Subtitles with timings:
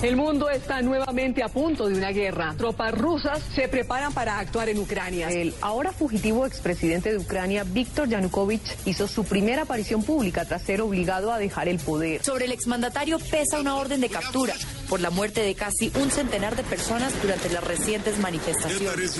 [0.00, 2.54] El mundo está nuevamente a punto de una guerra.
[2.56, 5.28] Tropas rusas se preparan para actuar en Ucrania.
[5.28, 10.82] El ahora fugitivo expresidente de Ucrania, Víctor Yanukovych, hizo su primera aparición pública tras ser
[10.82, 12.22] obligado a dejar el poder.
[12.22, 14.54] Sobre el exmandatario pesa una orden de captura
[14.88, 19.18] por la muerte de casi un centenar de personas durante las recientes manifestaciones.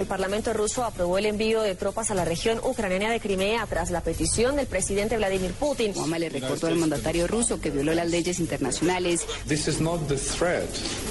[0.00, 3.90] El Parlamento ruso aprobó el envío de tropas a la región ucraniana de Crimea tras
[3.90, 5.92] la petición del presidente Vladimir Putin.
[5.96, 9.25] Obama le recordó al mandatario ruso que violó las leyes internacionales.
[9.47, 10.69] This is not the threat.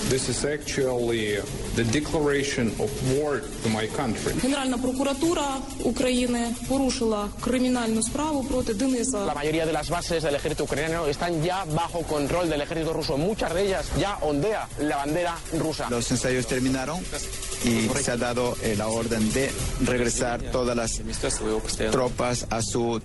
[0.08, 1.36] This is actually
[1.77, 4.33] the declaration of war to my country.
[4.42, 5.44] Генеральна прокуратура
[5.84, 9.19] України порушила кримінальну справу проти Дениса.
[9.27, 13.17] La mayoría de las bases del ejército ucraniano están ya bajo control del ejército ruso.
[13.17, 15.89] Muchas de ellas ya ondea la bandera rusa.
[15.91, 17.00] Los ensayos terminaron
[17.64, 19.50] y se ha dado eh, la orden de
[19.84, 21.00] regresar todas las
[21.91, 23.00] tropas a su,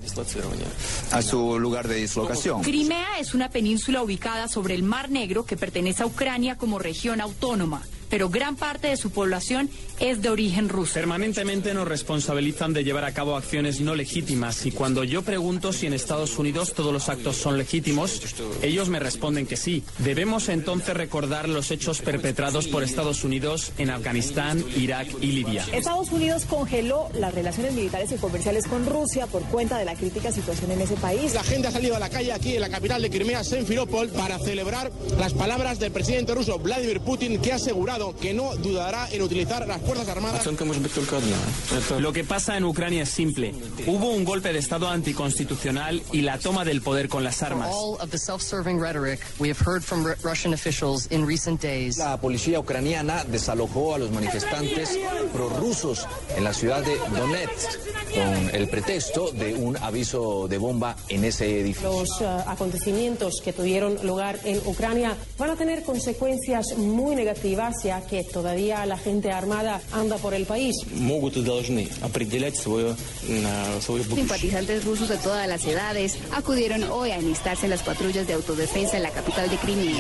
[1.12, 2.62] a su lugar de dislocación.
[2.62, 7.21] Crimea es una península ubicada sobre el Mar Negro que pertenece a Ucrania como región
[7.21, 7.83] autónoma
[8.15, 10.95] pero gran parte de su población es de origen ruso.
[10.95, 15.89] Permanentemente nos responsabilizan de llevar a cabo acciones no legítimas y cuando yo pregunto si
[15.89, 18.21] en Estados Unidos todos los actos son legítimos,
[18.63, 19.83] ellos me responden que sí.
[19.99, 25.67] Debemos entonces recordar los hechos perpetrados por Estados Unidos en Afganistán, Irak y Libia.
[25.73, 30.31] Estados Unidos congeló las relaciones militares y comerciales con Rusia por cuenta de la crítica
[30.31, 31.35] situación en ese país.
[31.35, 34.39] La gente ha salido a la calle aquí en la capital de Crimea, Simferopol, para
[34.39, 39.23] celebrar las palabras del presidente ruso Vladimir Putin que ha asegurado que no dudará en
[39.23, 40.47] utilizar las Fuerzas Armadas.
[41.99, 43.55] Lo que pasa en Ucrania es simple.
[43.87, 47.71] Hubo un golpe de Estado anticonstitucional y la toma del poder con las armas.
[51.97, 54.99] La policía ucraniana desalojó a los manifestantes
[55.33, 56.07] prorrusos
[56.37, 57.79] en la ciudad de Donetsk
[58.15, 62.01] con el pretexto de un aviso de bomba en ese edificio.
[62.01, 68.07] Los uh, acontecimientos que tuvieron lugar en Ucrania van a tener consecuencias muy negativas ya
[68.07, 70.75] que todavía la gente armada anda por el país.
[74.17, 78.97] Simpatizantes rusos de todas las edades acudieron hoy a enlistarse en las patrullas de autodefensa
[78.97, 79.97] en la capital de Crimea.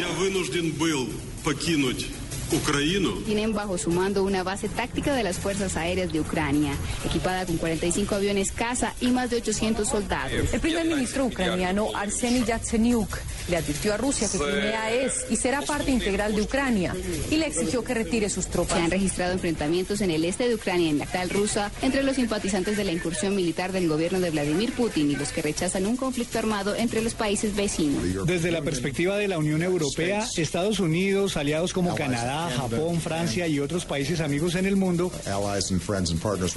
[3.25, 6.72] Tienen bajo su mando una base táctica de las Fuerzas Aéreas de Ucrania,
[7.04, 10.53] equipada con 45 aviones caza y más de 800 soldados.
[10.53, 15.62] El primer ministro ucraniano Arseny Yatsenyuk le advirtió a Rusia que Crimea es y será
[15.62, 16.94] parte integral de Ucrania
[17.31, 18.78] y le exigió que retire sus tropas.
[18.78, 22.16] Se han registrado enfrentamientos en el este de Ucrania, en la capital rusa, entre los
[22.16, 25.97] simpatizantes de la incursión militar del gobierno de Vladimir Putin y los que rechazan un
[25.97, 28.26] conflicto armado entre los países vecinos.
[28.26, 33.60] Desde la perspectiva de la Unión Europea, Estados Unidos, aliados como Canadá, Japón, Francia y
[33.60, 35.10] otros países amigos en el mundo,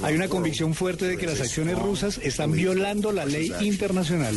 [0.02, 4.34] hay una convicción fuerte de que las acciones rusas están violando la ley internacional.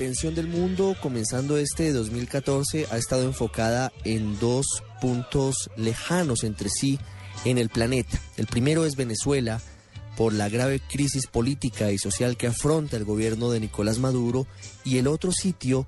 [0.00, 6.98] Atención del mundo, comenzando este 2014, ha estado enfocada en dos puntos lejanos entre sí
[7.44, 8.18] en el planeta.
[8.38, 9.60] El primero es Venezuela,
[10.16, 14.46] por la grave crisis política y social que afronta el gobierno de Nicolás Maduro,
[14.86, 15.86] y el otro sitio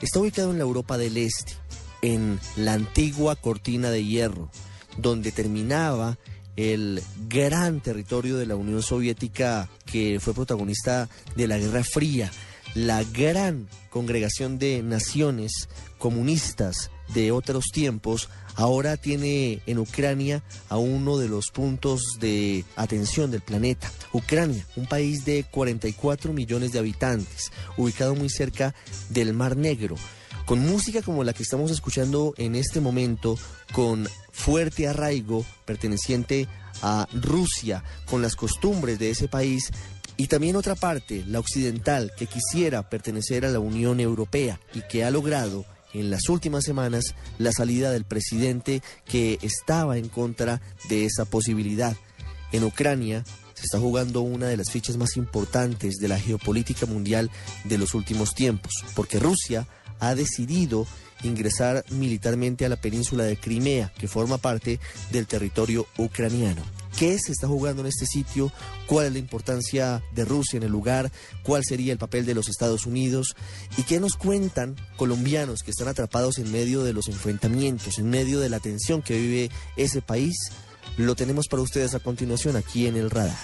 [0.00, 1.54] está ubicado en la Europa del Este,
[2.00, 4.52] en la antigua cortina de hierro,
[4.98, 6.16] donde terminaba
[6.54, 12.30] el gran territorio de la Unión Soviética que fue protagonista de la Guerra Fría
[12.74, 15.68] la gran congregación de naciones
[15.98, 23.30] comunistas de otros tiempos ahora tiene en Ucrania a uno de los puntos de atención
[23.30, 23.90] del planeta.
[24.12, 28.74] Ucrania, un país de 44 millones de habitantes, ubicado muy cerca
[29.10, 29.96] del Mar Negro,
[30.44, 33.38] con música como la que estamos escuchando en este momento,
[33.72, 36.48] con fuerte arraigo perteneciente
[36.82, 39.72] a Rusia con las costumbres de ese país
[40.18, 45.04] y también otra parte, la occidental, que quisiera pertenecer a la Unión Europea y que
[45.04, 51.06] ha logrado en las últimas semanas la salida del presidente que estaba en contra de
[51.06, 51.96] esa posibilidad.
[52.50, 53.24] En Ucrania
[53.54, 57.30] se está jugando una de las fichas más importantes de la geopolítica mundial
[57.62, 59.68] de los últimos tiempos, porque Rusia
[60.00, 60.84] ha decidido
[61.22, 64.80] ingresar militarmente a la península de Crimea, que forma parte
[65.12, 66.62] del territorio ucraniano.
[66.96, 68.52] ¿Qué se está jugando en este sitio?
[68.86, 71.10] ¿Cuál es la importancia de Rusia en el lugar?
[71.42, 73.34] ¿Cuál sería el papel de los Estados Unidos?
[73.76, 78.40] ¿Y qué nos cuentan colombianos que están atrapados en medio de los enfrentamientos, en medio
[78.40, 80.34] de la tensión que vive ese país?
[80.96, 83.36] Lo tenemos para ustedes a continuación aquí en el radar.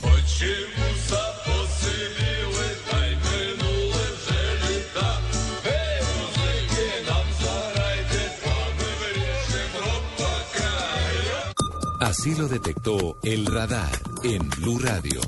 [12.16, 13.90] Así lo detectó el radar
[14.22, 15.20] en Blue Radio.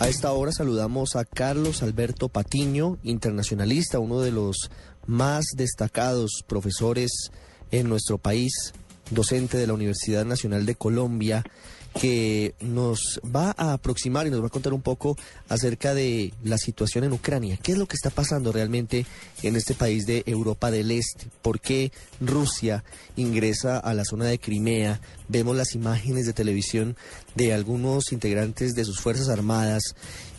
[0.00, 4.70] A esta hora saludamos a Carlos Alberto Patiño, internacionalista, uno de los
[5.06, 7.30] más destacados profesores
[7.70, 8.74] en nuestro país,
[9.10, 11.42] docente de la Universidad Nacional de Colombia
[11.98, 15.16] que nos va a aproximar y nos va a contar un poco
[15.48, 17.58] acerca de la situación en Ucrania.
[17.62, 19.06] ¿Qué es lo que está pasando realmente
[19.42, 21.26] en este país de Europa del Este?
[21.42, 22.84] ¿Por qué Rusia
[23.16, 25.00] ingresa a la zona de Crimea?
[25.28, 26.96] Vemos las imágenes de televisión
[27.34, 29.94] de algunos integrantes de sus Fuerzas Armadas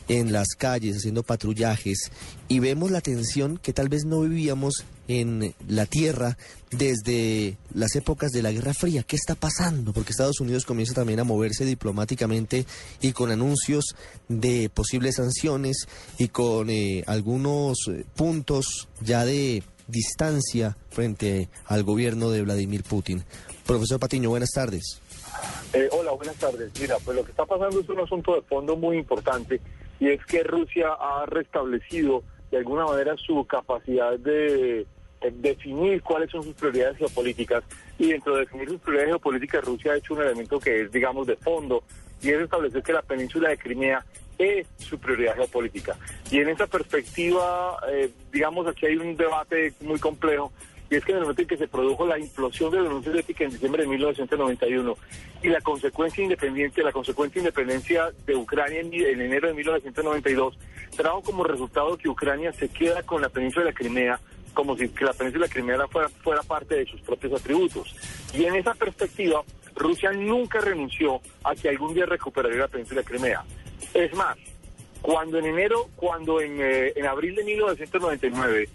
[0.08, 2.12] en las calles haciendo patrullajes
[2.48, 6.38] y vemos la tensión que tal vez no vivíamos en la tierra
[6.72, 9.04] desde las épocas de la Guerra Fría.
[9.04, 9.94] ¿Qué está pasando?
[9.94, 12.66] Porque Estados Unidos comienza también a moverse diplomáticamente
[13.02, 13.96] y con anuncios
[14.28, 22.30] de posibles sanciones y con eh, algunos eh, puntos ya de distancia frente al gobierno
[22.30, 23.24] de Vladimir Putin.
[23.66, 25.02] Profesor Patiño, buenas tardes.
[25.74, 26.72] Eh, hola, buenas tardes.
[26.80, 29.60] Mira, pues lo que está pasando es un asunto de fondo muy importante
[30.00, 32.24] y es que Rusia ha restablecido
[32.54, 34.86] de alguna manera su capacidad de,
[35.32, 37.64] definir cuáles son sus prioridades geopolíticas
[37.98, 41.26] y dentro de definir sus prioridades geopolíticas Rusia ha hecho un elemento que es digamos
[41.26, 41.82] de fondo
[42.22, 44.06] y es establecer que la península de Crimea
[44.38, 45.96] es su prioridad geopolítica.
[46.30, 50.52] Y en esa perspectiva, eh, digamos, aquí hay un debate muy complejo
[50.94, 53.04] y es que en el momento en que se produjo la implosión de la Unión
[53.04, 54.96] Soviética en diciembre de 1991
[55.42, 60.56] y la consecuencia independiente, la consecuencia independencia de Ucrania en, enero de 1992,
[60.96, 64.20] trajo como resultado que Ucrania se queda con la península de la Crimea
[64.54, 67.96] como si que la península de la Crimea fuera, fuera parte de sus propios atributos.
[68.36, 69.42] Y en esa perspectiva,
[69.76, 73.44] Rusia nunca renunció a que algún día recuperaría la península de Crimea.
[73.96, 74.38] Es más,
[75.02, 78.70] cuando en enero, cuando en, eh, en abril de 1999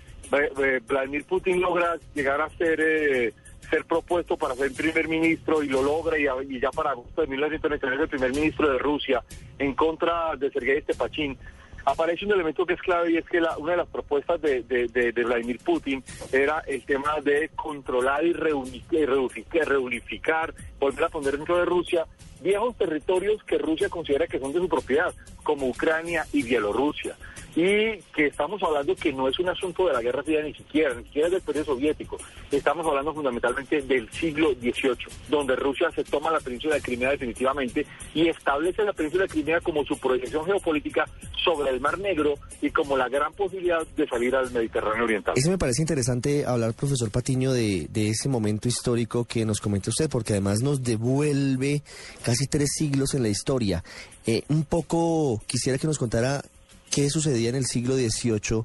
[0.87, 3.33] Vladimir Putin logra llegar a ser eh,
[3.71, 7.97] ser propuesto para ser primer ministro y lo logra y, ya para agosto de 1999
[7.97, 9.23] es el primer ministro de Rusia
[9.59, 11.37] en contra de Sergei Stepachín
[11.85, 15.59] aparece un elemento que es clave y es que una de las propuestas de, Vladimir
[15.59, 22.07] Putin era el tema de controlar y reunificar, volver a poner dentro de Rusia
[22.41, 27.17] viejos territorios que Rusia considera que son de su propiedad, como Ucrania y Bielorrusia
[27.59, 30.95] y que estamos hablando que no es un asunto de la Guerra Fría ni siquiera,
[30.95, 32.17] ni siquiera del periodo soviético,
[32.53, 34.97] estamos hablando fundamentalmente del siglo XVIII,
[35.29, 39.61] donde Rusia se toma la península de Crimea definitivamente y establece la península de Crimea
[39.61, 41.05] como su proyección geopolítica
[41.45, 45.35] sobre el Mar Negro y como la gran posibilidad de salir al Mediterráneo Oriental.
[45.37, 50.09] Eso me parece interesante hablar, profesor Patiño, de, ese momento histórico que nos comenta usted,
[50.09, 51.83] porque además nos devuelve
[52.29, 53.83] casi tres siglos en la historia.
[54.27, 56.43] Eh, un poco quisiera que nos contara
[56.91, 58.65] ¿Qué sucedía en el siglo XVIII?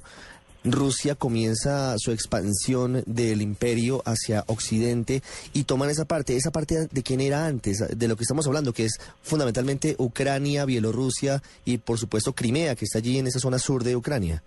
[0.64, 5.22] Rusia comienza su expansión del imperio hacia Occidente
[5.54, 8.74] y toman esa parte, esa parte de quién era antes, de lo que estamos hablando,
[8.74, 13.58] que es fundamentalmente Ucrania, Bielorrusia y por supuesto Crimea, que está allí en esa zona
[13.58, 14.42] sur de Ucrania.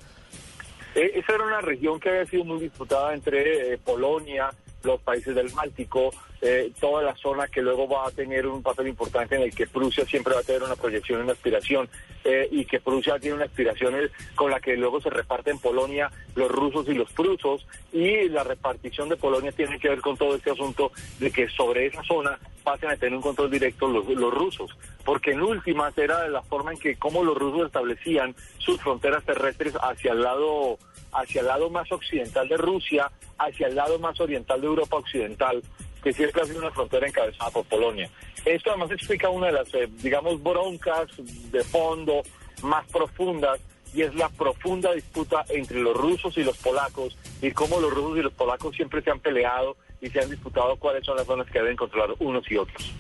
[0.94, 4.52] Eh, esa era una región que había sido muy disputada entre eh, Polonia,
[4.88, 8.88] los países del Báltico, eh, toda la zona que luego va a tener un papel
[8.88, 11.90] importante en el que Prusia siempre va a tener una proyección, una aspiración,
[12.24, 13.96] eh, y que Prusia tiene una aspiración
[14.36, 18.44] con la que luego se reparte en Polonia los rusos y los prusos, y la
[18.44, 22.40] repartición de Polonia tiene que ver con todo este asunto de que sobre esa zona
[22.64, 26.74] pasen a tener un control directo los, los rusos, porque en últimas era la forma
[26.74, 30.78] en que como los rusos establecían sus fronteras terrestres hacia el lado
[31.18, 35.62] hacia el lado más occidental de Rusia, hacia el lado más oriental de Europa occidental,
[36.04, 38.10] que siempre ha sido una frontera encabezada por Polonia.
[38.46, 41.08] Esto además explica una de las, eh, digamos, broncas
[41.52, 42.22] de fondo
[42.62, 43.60] más profundas
[43.94, 48.20] y es la profunda disputa entre los rusos y los polacos y cómo los rusos
[48.20, 51.48] y los polacos siempre se han peleado y se han disputado cuáles son las zonas
[51.48, 52.94] que deben controlar unos y otros.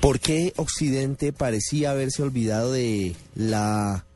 [0.00, 4.06] ¿Por qué Occidente parecía haberse olvidado de la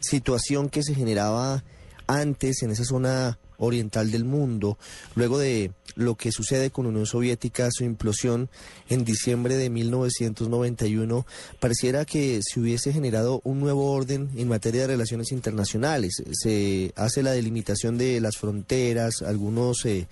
[0.00, 1.62] situación que se generaba
[2.06, 4.78] antes en esa zona oriental del mundo,
[5.14, 8.48] luego de lo que sucede con Unión Soviética, su implosión
[8.88, 11.26] en diciembre de 1991,
[11.60, 16.22] pareciera que se hubiese generado un nuevo orden en materia de relaciones internacionales.
[16.32, 20.06] Se hace la delimitación de las fronteras, algunos eh,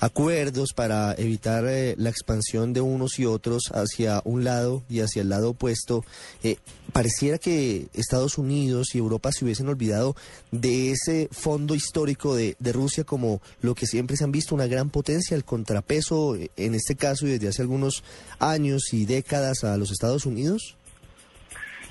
[0.00, 5.22] acuerdos para evitar eh, la expansión de unos y otros hacia un lado y hacia
[5.22, 6.04] el lado opuesto.
[6.42, 6.56] Eh,
[6.92, 10.16] pareciera que Estados Unidos y Europa se hubiesen olvidado
[10.50, 14.66] de ese fondo histórico de, de Rusia como lo que siempre se han visto, una
[14.66, 18.02] gran potencia, el contrapeso, eh, en este caso y desde hace algunos
[18.40, 20.76] años y décadas a los Estados Unidos.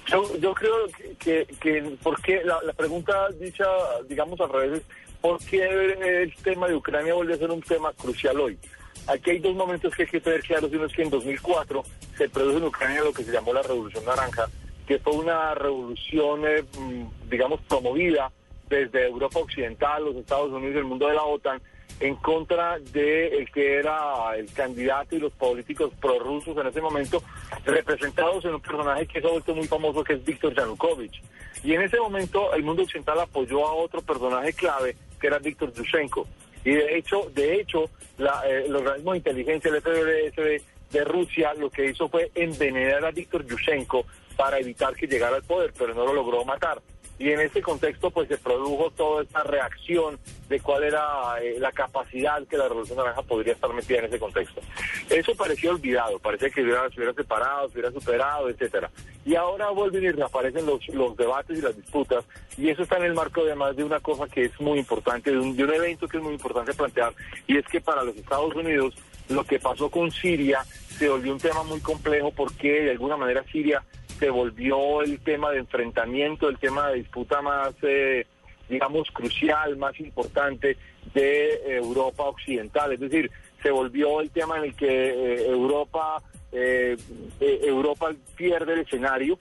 [0.08, 0.74] Yo, yo creo
[1.20, 3.66] que, que, porque la, la pregunta dicha,
[4.10, 4.82] digamos al revés,
[5.22, 8.58] ¿Por qué el tema de Ucrania vuelve a ser un tema crucial hoy?
[9.06, 10.72] Aquí hay dos momentos que hay que tener claros.
[10.74, 11.84] Uno es que en 2004
[12.18, 14.48] se produjo en Ucrania lo que se llamó la Revolución Naranja,
[14.88, 18.32] que fue una revolución, eh, mm, digamos, promovida
[18.68, 21.62] desde Europa Occidental, los Estados Unidos el mundo de la OTAN,
[22.02, 27.24] en contra de el que era el candidato y los políticos prorrusos en ese momento,
[27.64, 31.22] representados en un personaje que se ha vuelto muy famoso, que es Víctor Yanukovych.
[31.64, 35.72] Y en ese momento el mundo occidental apoyó a otro personaje clave, que era Víctor
[35.74, 36.28] Yushchenko.
[36.66, 37.86] Y de hecho, de hecho,
[38.18, 43.46] la, eh, organismo de inteligencia, el de, Rusia, lo que hizo fue envenenar a Víctor
[43.46, 44.06] Yushchenko
[44.36, 46.82] para evitar que llegara al poder, pero no lo logró matar.
[47.22, 50.18] Y en ese contexto, pues se produjo toda esta reacción
[50.50, 54.18] de cuál era eh, la capacidad que la Revolución Naranja podría estar metida en ese
[54.18, 54.60] contexto.
[55.08, 58.90] Eso parecía olvidado, parecía que hubiera, se hubiera separado, se hubiera superado, etcétera.
[59.24, 62.26] Y ahora vuelven y reaparecen los, los debates y las disputas,
[62.58, 65.38] y eso está en el marco además de una cosa que es muy importante, de
[65.38, 67.14] un, de un evento que es muy importante plantear,
[67.46, 68.96] y es que para los Estados Unidos
[69.30, 70.66] lo que pasó con Siria
[70.98, 73.84] se volvió un tema muy complejo porque de alguna manera Siria
[74.22, 78.28] se volvió el tema de enfrentamiento, el tema de disputa más, eh,
[78.70, 80.78] digamos, crucial, más importante
[81.16, 82.94] de Europa Occidental.
[82.94, 83.32] Es decir,
[83.64, 86.96] se volvió el tema en el que eh, Europa, eh,
[87.40, 89.40] Europa pierde el escenario,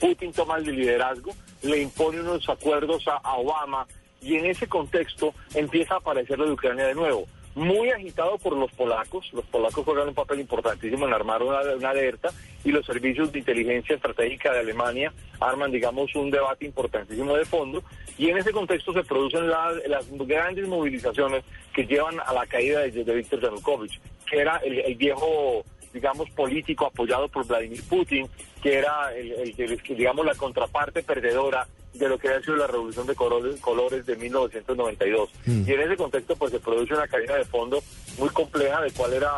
[0.00, 1.30] Putin toma el liderazgo,
[1.62, 3.86] le impone unos acuerdos a, a Obama
[4.20, 8.56] y en ese contexto empieza a aparecer lo de Ucrania de nuevo muy agitado por
[8.56, 9.28] los polacos.
[9.32, 12.30] Los polacos juegan un papel importantísimo en armar una, alerta
[12.64, 17.82] y los servicios de inteligencia estratégica de Alemania arman, digamos, un debate importantísimo de fondo.
[18.16, 21.44] Y en ese contexto se producen las grandes movilizaciones
[21.74, 27.28] que llevan a la caída de, Víctor Yanukovych, que era el, viejo digamos, político apoyado
[27.28, 28.26] por Vladimir Putin,
[28.62, 29.54] que era, el,
[29.88, 35.30] digamos, la contraparte perdedora de lo que ha sido la revolución de colores, de 1992.
[35.46, 35.68] Mm.
[35.68, 37.82] Y en ese contexto pues se produce una cadena de fondo
[38.18, 39.32] muy compleja de cuál era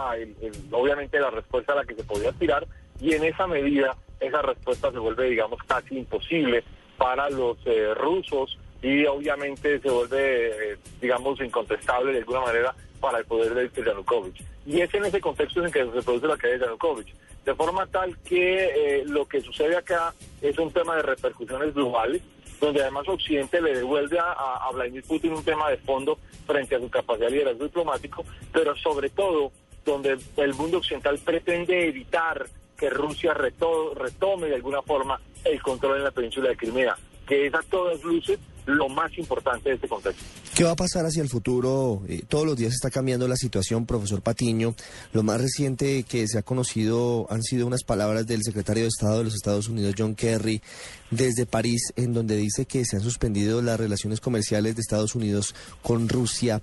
[0.70, 2.66] obviamente la respuesta a la que se podía aspirar
[3.00, 6.64] y en esa medida esa respuesta se vuelve digamos casi imposible
[6.96, 13.18] para los eh, rusos y obviamente se vuelve eh, digamos incontestable de alguna manera para
[13.18, 14.42] el poder de Yanukovych.
[14.66, 17.14] Y es en ese contexto en que se produce la caída de Yanukovych.
[17.44, 22.22] De forma tal que eh, lo que sucede acá es un tema de repercusiones globales
[22.64, 26.88] donde además Occidente le devuelve a, Vladimir Putin un tema de fondo frente a su
[26.88, 29.52] capacidad de liderazgo diplomático, pero sobre todo
[29.84, 36.04] donde el mundo occidental pretende evitar que Rusia retome de alguna forma el control en
[36.04, 40.22] la península de Crimea, que es a todas luces lo más importante de este contexto.
[40.54, 42.02] ¿Qué va a pasar hacia el futuro?
[42.08, 44.74] Eh, todos los días está cambiando la situación, profesor Patiño.
[45.12, 49.18] Lo más reciente que se ha conocido han sido unas palabras del secretario de Estado
[49.18, 50.62] de los Estados Unidos, John Kerry,
[51.10, 55.54] desde París, en donde dice que se han suspendido las relaciones comerciales de Estados Unidos
[55.82, 56.60] con Rusia.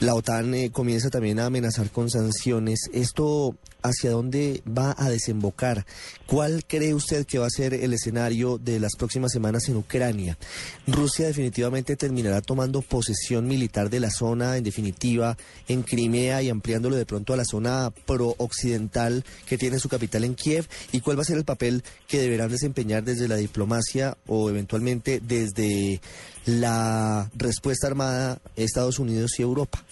[0.00, 2.88] La OTAN eh, comienza también a amenazar con sanciones.
[2.92, 5.86] ¿Esto hacia dónde va a desembocar?
[6.26, 10.38] ¿Cuál cree usted que va a ser el escenario de las próximas semanas en Ucrania?
[10.86, 15.36] ¿Rusia definitivamente terminará tomando posesión militar de la zona, en definitiva,
[15.66, 20.36] en Crimea y ampliándolo de pronto a la zona pro-occidental que tiene su capital en
[20.36, 20.68] Kiev?
[20.92, 25.20] ¿Y cuál va a ser el papel que deberán desempeñar desde la diplomacia o eventualmente
[25.20, 26.00] desde
[26.48, 29.84] la respuesta armada Estados Unidos y Europa?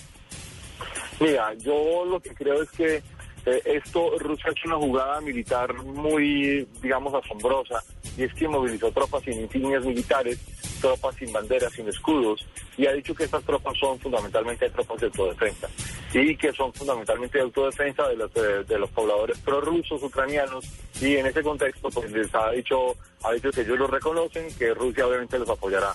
[1.21, 3.03] Mira, yo lo que creo es que
[3.47, 7.83] eh, esto, Rusia ha hecho una jugada militar muy, digamos, asombrosa,
[8.17, 10.39] y es que movilizó tropas sin insignias militares,
[10.81, 12.45] tropas sin banderas, sin escudos,
[12.77, 15.69] y ha dicho que estas tropas son fundamentalmente tropas de autodefensa,
[16.13, 20.65] y que son fundamentalmente de autodefensa de los, eh, de los pobladores prorrusos ucranianos,
[21.01, 24.75] y en ese contexto, pues les ha dicho, ha dicho que ellos lo reconocen, que
[24.75, 25.93] Rusia obviamente los apoyará.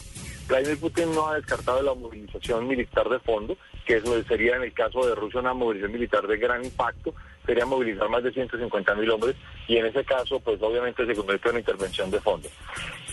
[0.51, 3.55] Vladimir Putin no ha descartado la movilización militar de fondo,
[3.85, 7.13] que eso sería en el caso de Rusia una movilización militar de gran impacto,
[7.45, 9.37] sería movilizar más de 150 mil hombres
[9.69, 12.49] y en ese caso pues obviamente se convierte en una intervención de fondo.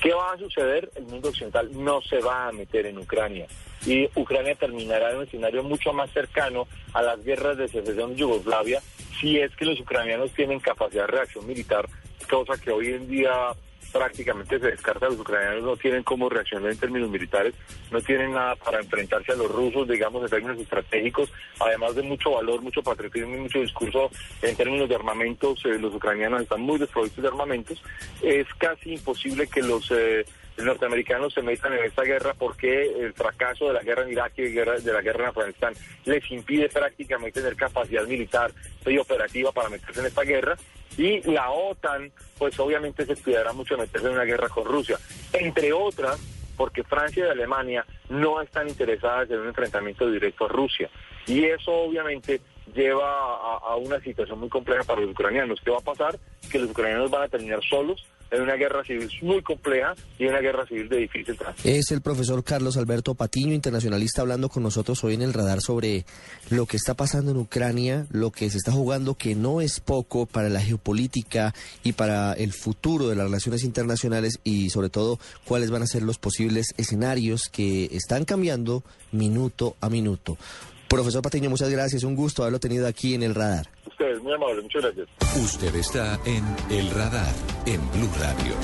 [0.02, 0.90] ¿Qué va a suceder?
[0.97, 3.47] El mundo occidental no se va a meter en Ucrania
[3.87, 8.16] y Ucrania terminará en un escenario mucho más cercano a las guerras de secesión de
[8.16, 8.83] Yugoslavia
[9.21, 11.88] si es que los ucranianos tienen capacidad de reacción militar,
[12.28, 13.54] cosa que hoy en día
[13.92, 17.54] prácticamente se descarta, los ucranianos no tienen cómo reaccionar en términos militares,
[17.90, 22.33] no tienen nada para enfrentarse a los rusos, digamos, en términos estratégicos, además de mucho
[22.33, 24.11] valor, mucho patriotismo y mucho discurso
[24.42, 27.83] en términos de armamentos, eh, los ucranianos están muy desprovistos de armamentos,
[28.23, 29.90] es casi imposible que los...
[29.90, 30.25] Eh,
[30.64, 34.50] norteamericanos se metan en esta guerra porque el fracaso de la guerra en Irak y
[34.50, 35.74] de la guerra en Afganistán
[36.04, 38.52] les impide prácticamente tener capacidad militar
[38.86, 40.56] y operativa para meterse en esta guerra
[40.96, 44.98] y la OTAN, pues obviamente se cuidará mucho de meterse en una guerra con Rusia,
[45.32, 46.18] entre otras
[46.56, 50.90] porque Francia y Alemania no están interesadas en un enfrentamiento directo a Rusia.
[51.26, 52.40] Y eso obviamente
[52.74, 55.60] lleva a una situación muy compleja para los ucranianos.
[55.60, 56.18] ¿Qué va a pasar?
[56.50, 60.40] Que los ucranianos van a terminar solos en una guerra civil muy compleja y una
[60.40, 61.68] guerra civil de difícil tránsito.
[61.68, 66.04] Es el profesor Carlos Alberto Patiño, internacionalista, hablando con nosotros hoy en el radar sobre
[66.50, 70.26] lo que está pasando en Ucrania, lo que se está jugando, que no es poco
[70.26, 75.70] para la geopolítica y para el futuro de las relaciones internacionales y sobre todo cuáles
[75.70, 78.82] van a ser los posibles escenarios que están cambiando
[79.12, 80.37] minuto a minuto.
[80.88, 82.02] Profesor Patiño, muchas gracias.
[82.02, 83.68] Un gusto haberlo tenido aquí en el radar.
[83.87, 84.62] Ustedes, muy amable.
[84.62, 85.09] Muchas gracias.
[85.37, 87.35] Usted está en El Radar,
[87.66, 88.54] en Blue Radio.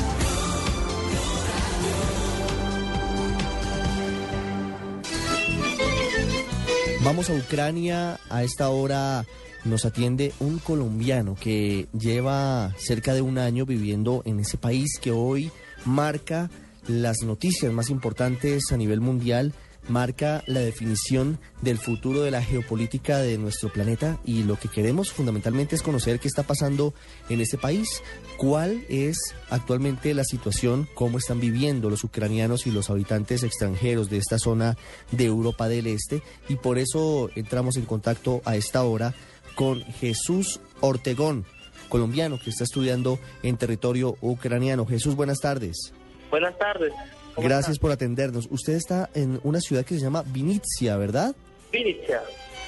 [7.05, 8.19] Vamos a Ucrania.
[8.31, 9.27] A esta hora
[9.67, 15.11] nos atiende un colombiano que lleva cerca de un año viviendo en ese país que
[15.11, 15.51] hoy
[15.85, 16.51] marca
[16.87, 19.53] las noticias más importantes a nivel mundial
[19.89, 25.13] marca la definición del futuro de la geopolítica de nuestro planeta y lo que queremos
[25.13, 26.95] fundamentalmente es conocer qué está pasando
[27.29, 28.03] en este país,
[28.37, 29.17] cuál es
[29.51, 34.77] actualmente la situación, cómo están viviendo los ucranianos y los habitantes extranjeros de esta zona
[35.11, 39.15] de Europa del Este y por eso entramos en contacto a esta hora
[39.55, 41.45] con Jesús Ortegón,
[41.89, 44.87] colombiano que está estudiando en territorio ucraniano.
[44.87, 45.93] Jesús, buenas tardes.
[46.31, 46.93] Buenas tardes.
[47.37, 48.47] Gracias por atendernos.
[48.51, 51.35] Usted está en una ciudad que se llama Vinicia, ¿verdad?
[51.73, 52.23] Vinicia.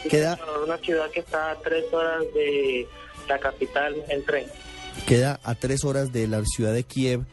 [0.08, 2.86] Queda una ciudad que está a tres horas de
[3.28, 4.46] la capital en tren.
[5.06, 7.24] Queda a tres horas de la ciudad de Kiev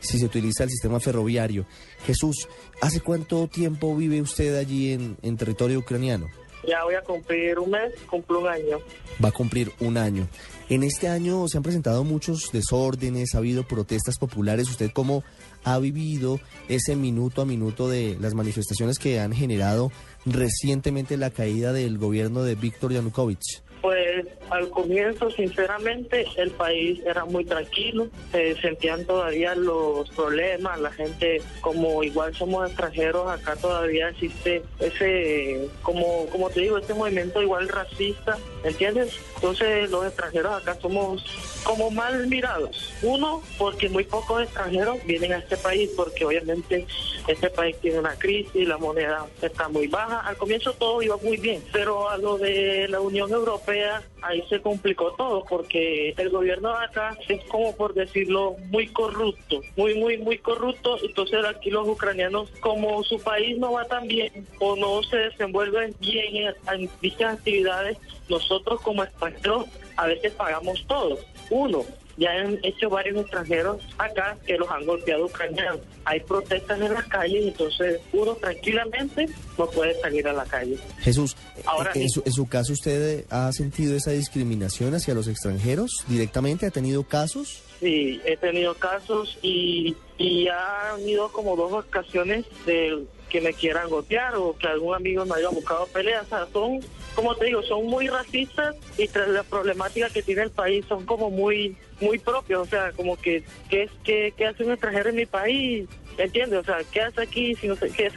[0.00, 1.66] si se utiliza el sistema ferroviario.
[2.04, 2.48] Jesús,
[2.80, 6.26] ¿hace cuánto tiempo vive usted allí en, en territorio ucraniano?
[6.66, 8.78] Ya voy a cumplir un mes, cumplo un año.
[9.22, 10.28] Va a cumplir un año.
[10.68, 14.68] En este año se han presentado muchos desórdenes, ha habido protestas populares.
[14.68, 15.24] ¿Usted cómo
[15.72, 19.90] ha vivido ese minuto a minuto de las manifestaciones que han generado
[20.26, 23.62] recientemente la caída del gobierno de Víctor Yanukovych?
[23.88, 30.92] Pues al comienzo, sinceramente, el país era muy tranquilo, se sentían todavía los problemas, la
[30.92, 37.40] gente, como igual somos extranjeros, acá todavía existe ese, como, como te digo, este movimiento
[37.40, 39.18] igual racista, ¿entiendes?
[39.36, 41.24] Entonces los extranjeros acá somos
[41.64, 42.92] como mal mirados.
[43.02, 46.86] Uno, porque muy pocos extranjeros vienen a este país, porque obviamente
[47.26, 50.20] este país tiene una crisis, la moneda está muy baja.
[50.20, 53.77] Al comienzo todo iba muy bien, pero a lo de la Unión Europea,
[54.22, 59.60] ahí se complicó todo, porque el gobierno de acá es como por decirlo, muy corrupto,
[59.76, 60.98] muy, muy, muy corrupto.
[61.02, 65.94] Entonces aquí los ucranianos, como su país no va tan bien o no se desenvuelven
[66.00, 71.18] bien en, dichas actividades, nosotros como extranjeros a veces pagamos todo.
[71.50, 71.84] Uno,
[72.18, 75.80] ya han hecho varios extranjeros acá que los han golpeado ucranianos.
[76.04, 80.76] Hay protestas en las calles, entonces uno tranquilamente no puede salir a la calle.
[81.00, 86.04] Jesús, Ahora, en, su, en su caso usted ha sentido esa discriminación hacia los extranjeros
[86.08, 87.62] directamente, ¿ha tenido casos?
[87.80, 93.88] Sí, he tenido casos y, y ha habido como dos ocasiones de que me quieran
[93.88, 96.26] golpear o que algún amigo me haya buscado peleas.
[96.26, 96.80] O sea, son,
[97.18, 101.04] como te digo, son muy racistas y tras la problemática que tiene el país son
[101.04, 102.60] como muy muy propios.
[102.60, 105.88] O sea, como que, ¿qué, es, qué hace un extranjero en mi país?
[106.16, 106.60] ¿Entiendes?
[106.60, 108.08] O sea, ¿qué hace aquí si no sé qué?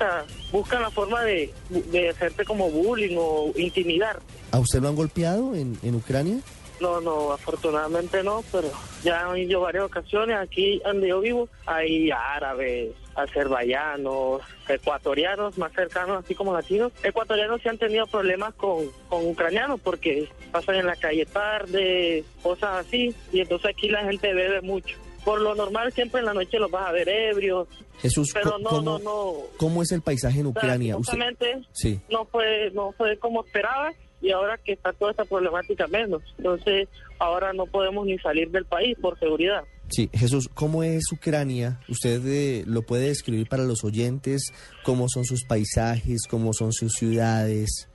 [0.52, 4.20] Buscan la forma de, de hacerte como bullying o intimidar.
[4.52, 6.38] ¿A usted lo han golpeado en, en Ucrania?
[6.82, 8.70] No, no, afortunadamente no, pero
[9.04, 10.38] ya han ido varias ocasiones.
[10.38, 16.92] Aquí donde yo vivo hay árabes, azerbaiyanos, ecuatorianos más cercanos, así como latinos.
[17.04, 22.86] Ecuatorianos sí han tenido problemas con, con ucranianos porque pasan en la calle tarde, cosas
[22.88, 24.98] así, y entonces aquí la gente bebe mucho.
[25.24, 27.68] por lo normal siempre en la noche los vas a ver ebrios.
[28.02, 29.34] Jesús, pero no, ¿cómo, no, no.
[29.58, 30.98] ¿cómo es el paisaje en O sea, Ucrania?
[30.98, 32.00] Usted- justamente Sí.
[32.10, 36.22] no fue no fue como esperaba y ahora que está toda esta problemática menos.
[36.38, 36.88] Entonces,
[37.20, 39.64] ahora no podemos ni salir del país por seguridad.
[39.90, 41.80] Sí, Jesús, ¿cómo es Ucrania?
[41.90, 44.54] ¿Usted eh, lo puede describir para los oyentes?
[44.84, 46.28] ¿Cómo son sus paisajes?
[46.30, 47.90] ¿Cómo son sus ciudades?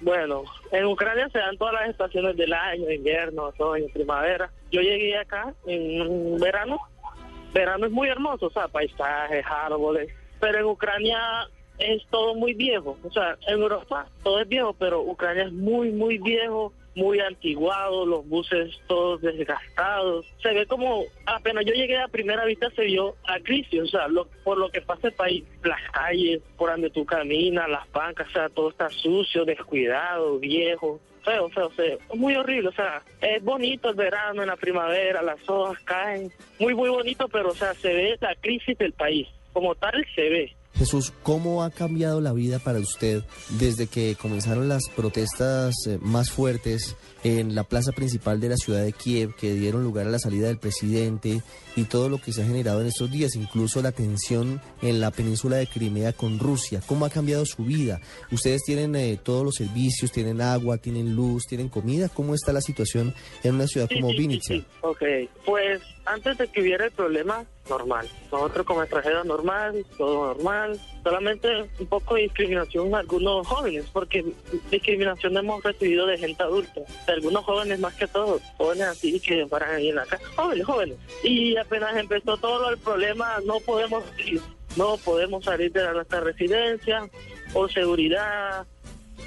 [0.00, 4.50] Bueno, en Ucrania se dan todas las estaciones del año, invierno, otoño, primavera.
[4.70, 6.78] Yo llegué acá en verano.
[7.52, 10.08] Verano es muy hermoso, o sea, paisajes, árboles.
[10.40, 11.18] Pero en Ucrania
[11.82, 12.96] es todo muy viejo.
[13.02, 18.04] O sea, en Europa todo es viejo, pero Ucrania es muy, muy viejo, muy antiguado,
[18.06, 20.26] los buses todos desgastados.
[20.42, 24.08] Se ve como, apenas yo llegué a primera vista se vio a crisis, o sea,
[24.08, 28.28] lo- por lo que pasa el país, las calles, por donde tú caminas, las bancas,
[28.28, 31.00] o sea, todo está sucio, descuidado, viejo.
[31.24, 31.98] Feo, feo, feo.
[32.14, 36.32] Muy horrible, o sea, es bonito el verano, en la primavera, las hojas caen.
[36.58, 39.28] Muy, muy bonito, pero, o sea, se ve la crisis del país.
[39.52, 40.56] Como tal, se ve.
[40.82, 46.32] Jesús, ¿cómo ha cambiado la vida para usted desde que comenzaron las protestas eh, más
[46.32, 50.18] fuertes en la plaza principal de la ciudad de Kiev, que dieron lugar a la
[50.18, 51.40] salida del presidente
[51.76, 55.10] y todo lo que se ha generado en estos días, incluso la tensión en la
[55.10, 56.80] península de Crimea con Rusia?
[56.86, 58.00] ¿Cómo ha cambiado su vida?
[58.30, 62.08] Ustedes tienen eh, todos los servicios, tienen agua, tienen luz, tienen comida.
[62.08, 64.64] ¿Cómo está la situación en una ciudad como Vinnytsia?
[64.82, 65.02] Ok,
[65.44, 68.08] pues antes de que hubiera el problema, normal.
[68.30, 70.80] Nosotros como extranjeros normal, todo normal.
[71.04, 74.24] Solamente un poco de discriminación a algunos jóvenes, porque
[74.70, 79.46] discriminación hemos recibido de gente adulta, de algunos jóvenes más que todos, jóvenes así que
[79.46, 80.96] paran ahí en la casa, jóvenes, jóvenes.
[81.24, 84.04] Y apenas empezó todo el problema, no podemos
[84.76, 87.08] no podemos salir de nuestra residencia,
[87.52, 88.66] por seguridad,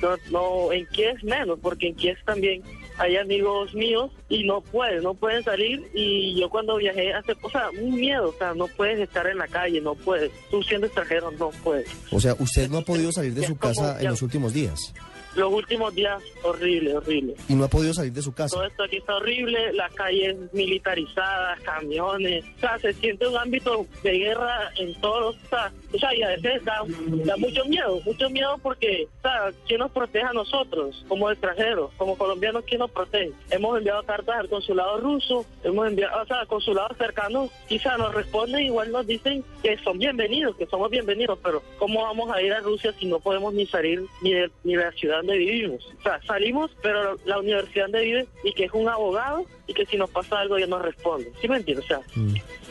[0.01, 2.63] no, no, en Kiev menos, porque en Kiev también
[2.97, 5.83] hay amigos míos y no pueden, no pueden salir.
[5.93, 9.37] Y yo cuando viajé hace, o sea, un miedo, o sea, no puedes estar en
[9.37, 11.89] la calle, no puedes, tú siendo extranjero no puedes.
[12.11, 14.53] O sea, usted no ha podido salir de Ya, su como casa en los últimos
[14.53, 14.93] días
[15.35, 17.35] Los últimos días, horrible, horrible.
[17.47, 18.55] y no ha podido salir de su casa.
[18.55, 23.85] Todo esto aquí está horrible, las calles militarizadas, camiones, o sea, se siente un ámbito
[24.03, 26.81] de guerra en todos o sea, o sea, y a veces da,
[27.25, 31.91] da mucho miedo, mucho miedo porque, o sea, ¿quién nos protege a nosotros como extranjeros,
[31.97, 33.31] como colombianos, quién nos protege?
[33.49, 38.65] Hemos enviado cartas al consulado ruso, hemos enviado, o sea, consulados cercanos, quizá nos responden,
[38.65, 42.59] igual nos dicen que son bienvenidos, que somos bienvenidos, pero ¿cómo vamos a ir a
[42.59, 45.85] Rusia si no podemos ni salir ni de, ni de la ciudad donde vivimos?
[45.99, 49.85] O sea, salimos, pero la universidad donde vive y que es un abogado y que
[49.85, 51.31] si nos pasa algo ya nos responde.
[51.41, 51.85] ¿Sí me entiendes?
[51.85, 52.01] O sea,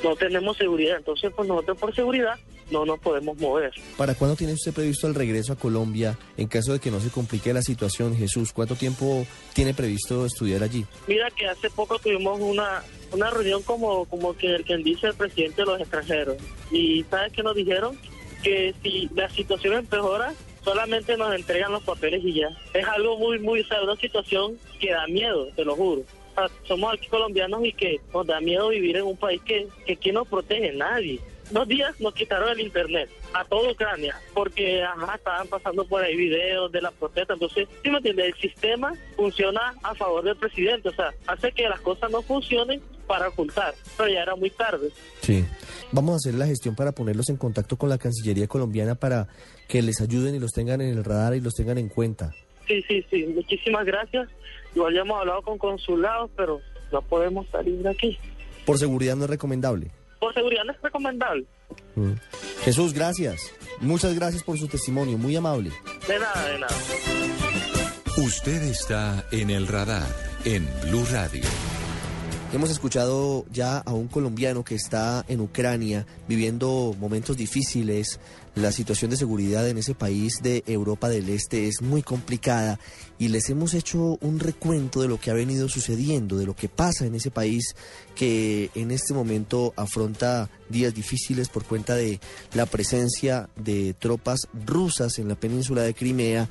[0.03, 2.39] no tenemos seguridad, entonces pues nosotros por seguridad
[2.71, 3.73] no nos podemos mover.
[3.97, 7.11] ¿Para cuándo tiene usted previsto el regreso a Colombia en caso de que no se
[7.11, 8.17] complique la situación?
[8.17, 10.85] Jesús, ¿cuánto tiempo tiene previsto estudiar allí?
[11.07, 15.15] Mira que hace poco tuvimos una una reunión como como que el que dice el
[15.15, 16.37] presidente de los extranjeros
[16.71, 17.97] y sabes qué nos dijeron
[18.43, 23.39] que si la situación empeora solamente nos entregan los papeles y ya es algo muy
[23.39, 27.65] muy o una situación que da miedo te lo juro O sea, somos aquí colombianos
[27.65, 31.21] y que nos da miedo vivir en un país que que quién nos protege nadie
[31.51, 36.17] Dos días nos quitaron el internet a toda Ucrania porque ajá, estaban pasando por ahí
[36.17, 37.35] videos de la protesta.
[37.35, 38.35] Entonces, ¿sí me entiendes?
[38.35, 40.89] El sistema funciona a favor del presidente.
[40.89, 43.75] O sea, hace que las cosas no funcionen para ocultar.
[43.97, 44.89] Pero ya era muy tarde.
[45.21, 45.45] Sí.
[45.93, 49.29] Vamos a hacer la gestión para ponerlos en contacto con la Cancillería colombiana para
[49.69, 52.33] que les ayuden y los tengan en el radar y los tengan en cuenta.
[52.67, 53.27] Sí, sí, sí.
[53.27, 54.29] Muchísimas gracias.
[54.75, 56.61] Igual ya hemos hablado con consulados, pero
[56.93, 58.19] no podemos salir de aquí.
[58.65, 59.91] Por seguridad no es recomendable.
[60.19, 61.45] Por seguridad no es recomendable.
[61.97, 62.13] Mm.
[62.65, 63.53] Jesús, gracias.
[63.81, 65.71] Muchas gracias por su testimonio, muy amable.
[66.09, 66.77] De nada, de nada.
[68.17, 70.07] Usted está en el radar
[70.45, 71.43] en Blue Radio.
[72.55, 78.21] Hemos escuchado ya a un colombiano que está en Ucrania viviendo momentos difíciles.
[78.55, 82.79] La situación de seguridad en ese país de Europa del Este es muy complicada
[83.19, 86.69] y les hemos hecho un recuento de lo que ha venido sucediendo, de lo que
[86.69, 87.75] pasa en ese país
[88.15, 92.21] que en este momento afronta días difíciles por cuenta de
[92.53, 96.49] la presencia de tropas rusas en la península de Crimea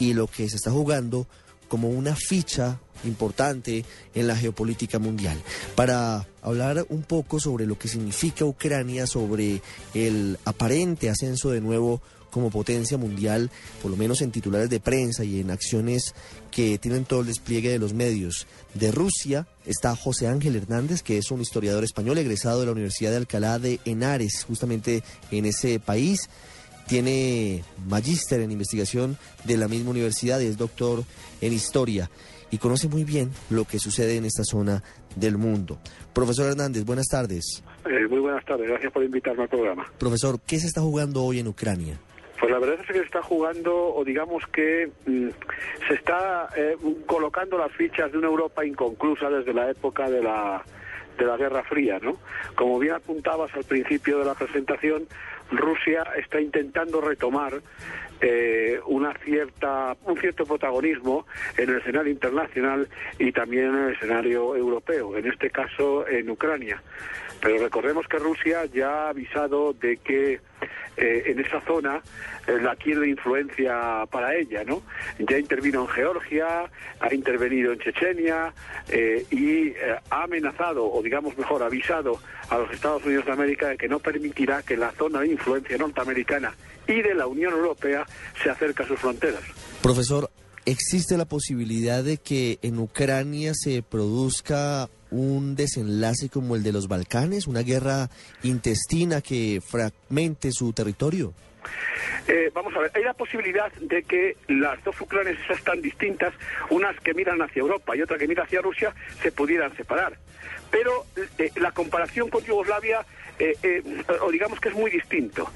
[0.00, 1.28] y lo que se está jugando
[1.74, 3.84] como una ficha importante
[4.14, 5.42] en la geopolítica mundial.
[5.74, 9.60] Para hablar un poco sobre lo que significa Ucrania, sobre
[9.92, 13.50] el aparente ascenso de nuevo como potencia mundial,
[13.82, 16.14] por lo menos en titulares de prensa y en acciones
[16.52, 18.46] que tienen todo el despliegue de los medios.
[18.74, 23.10] De Rusia está José Ángel Hernández, que es un historiador español egresado de la Universidad
[23.10, 26.28] de Alcalá de Henares, justamente en ese país
[26.86, 31.04] tiene magíster en investigación de la misma universidad y es doctor
[31.40, 32.10] en historia
[32.50, 34.82] y conoce muy bien lo que sucede en esta zona
[35.16, 35.78] del mundo.
[36.12, 37.64] Profesor Hernández, buenas tardes.
[37.84, 39.84] Eh, muy buenas tardes, gracias por invitarme al programa.
[39.98, 41.98] Profesor, ¿qué se está jugando hoy en Ucrania?
[42.38, 45.28] Pues la verdad es que se está jugando, o digamos que mm,
[45.88, 50.62] se está eh, colocando las fichas de una Europa inconclusa desde la época de la,
[51.18, 52.16] de la Guerra Fría, ¿no?
[52.54, 55.06] Como bien apuntabas al principio de la presentación,
[55.56, 57.60] Rusia está intentando retomar
[58.20, 62.88] eh, una cierta, un cierto protagonismo en el escenario internacional
[63.18, 66.82] y también en el escenario europeo, en este caso en Ucrania.
[67.40, 70.40] Pero recordemos que Rusia ya ha avisado de que
[70.96, 72.00] eh, en esa zona
[72.46, 74.82] eh, la quiere influencia para ella, ¿no?
[75.18, 78.54] Ya intervino en Georgia, ha intervenido en Chechenia
[78.88, 79.72] eh, y
[80.10, 83.98] ha amenazado, o digamos mejor, avisado a los Estados Unidos de América de que no
[83.98, 86.54] permitirá que la zona de influencia norteamericana
[86.86, 88.06] y de la Unión Europea
[88.42, 89.42] se acerque a sus fronteras.
[89.82, 90.30] Profesor,
[90.64, 96.88] ¿existe la posibilidad de que en Ucrania se produzca un desenlace como el de los
[96.88, 98.10] Balcanes, una guerra
[98.42, 101.32] intestina que fragmente su territorio?
[102.26, 106.34] Eh, vamos a ver, hay la posibilidad de que las dos Ucranias esas tan distintas,
[106.70, 110.18] unas que miran hacia Europa y otra que mira hacia Rusia, se pudieran separar.
[110.70, 111.06] Pero
[111.38, 113.06] eh, la comparación con Yugoslavia
[113.38, 113.82] eh,
[114.20, 115.50] o digamos que es muy distinto.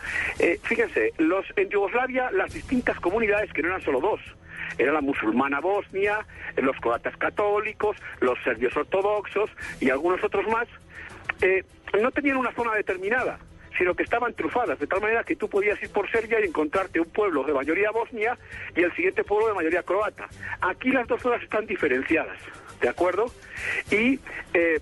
[0.63, 4.21] fíjense, los, en Yugoslavia las distintas comunidades, que no eran solo dos,
[4.77, 6.27] era la musulmana bosnia,
[6.57, 9.51] los croatas católicos, los serbios ortodoxos
[9.81, 10.69] y algunos otros más,
[11.41, 11.65] eh,
[12.01, 13.39] no tenían una zona determinada
[13.79, 17.01] sino que estaban trufadas, de tal manera que tú podías ir por Serbia y encontrarte
[17.01, 18.37] un pueblo de mayoría bosnia
[18.77, 20.29] y el siguiente pueblo de mayoría croata.
[20.61, 22.39] Aquí las dos zonas están diferenciadas,
[22.81, 23.27] ¿de acuerdo?
[23.93, 24.19] Y
[24.53, 24.81] eh,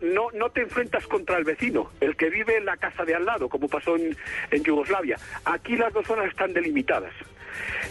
[0.00, 3.24] no, no te enfrentas contra el vecino, el que vive en la casa de al
[3.24, 4.16] lado, como pasó en,
[4.50, 5.16] en Yugoslavia.
[5.44, 7.12] Aquí las dos zonas están delimitadas.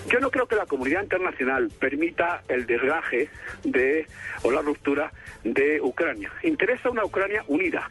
[0.08, 3.30] Yo no creo que la comunidad internacional permita el desgaje
[3.63, 4.06] de
[4.43, 5.12] o la ruptura
[5.43, 6.32] de Ucrania.
[6.43, 7.89] Interesa una Ucrania unida.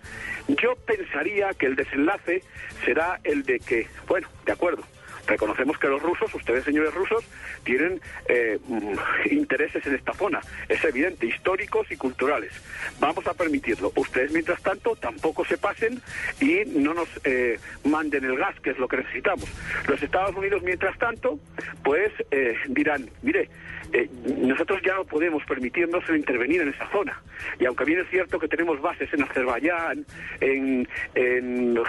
[0.48, 2.42] Yo pensaría que el desenlace
[2.84, 4.82] será el de que, bueno, de acuerdo,
[5.26, 7.24] Reconocemos que los rusos, ustedes señores rusos,
[7.64, 8.92] tienen eh, mm,
[9.30, 12.52] intereses en esta zona, es evidente, históricos y culturales.
[13.00, 13.92] Vamos a permitirlo.
[13.94, 16.00] Ustedes, mientras tanto, tampoco se pasen
[16.40, 19.48] y no nos eh, manden el gas, que es lo que necesitamos.
[19.88, 21.38] Los Estados Unidos, mientras tanto,
[21.84, 23.48] pues eh, dirán, mire,
[23.92, 27.20] eh, nosotros ya no podemos permitirnos intervenir en esa zona.
[27.58, 30.06] Y aunque bien es cierto que tenemos bases en Azerbaiyán,
[30.40, 30.88] en,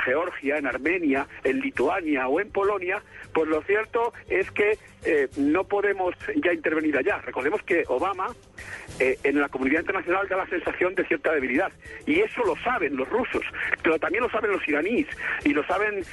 [0.06, 3.02] Georgia, en Armenia, en Lituania o en Polonia,
[3.34, 6.14] pues lo cierto es que eh, no podemos
[6.44, 7.20] ya intervenir allá.
[7.20, 8.28] Recordemos que Obama
[9.00, 11.72] eh, en la comunidad internacional da la sensación de cierta debilidad.
[12.06, 13.46] Y eso lo saben los rusos,
[13.82, 15.08] pero también lo saben los iraníes
[15.46, 16.04] y lo saben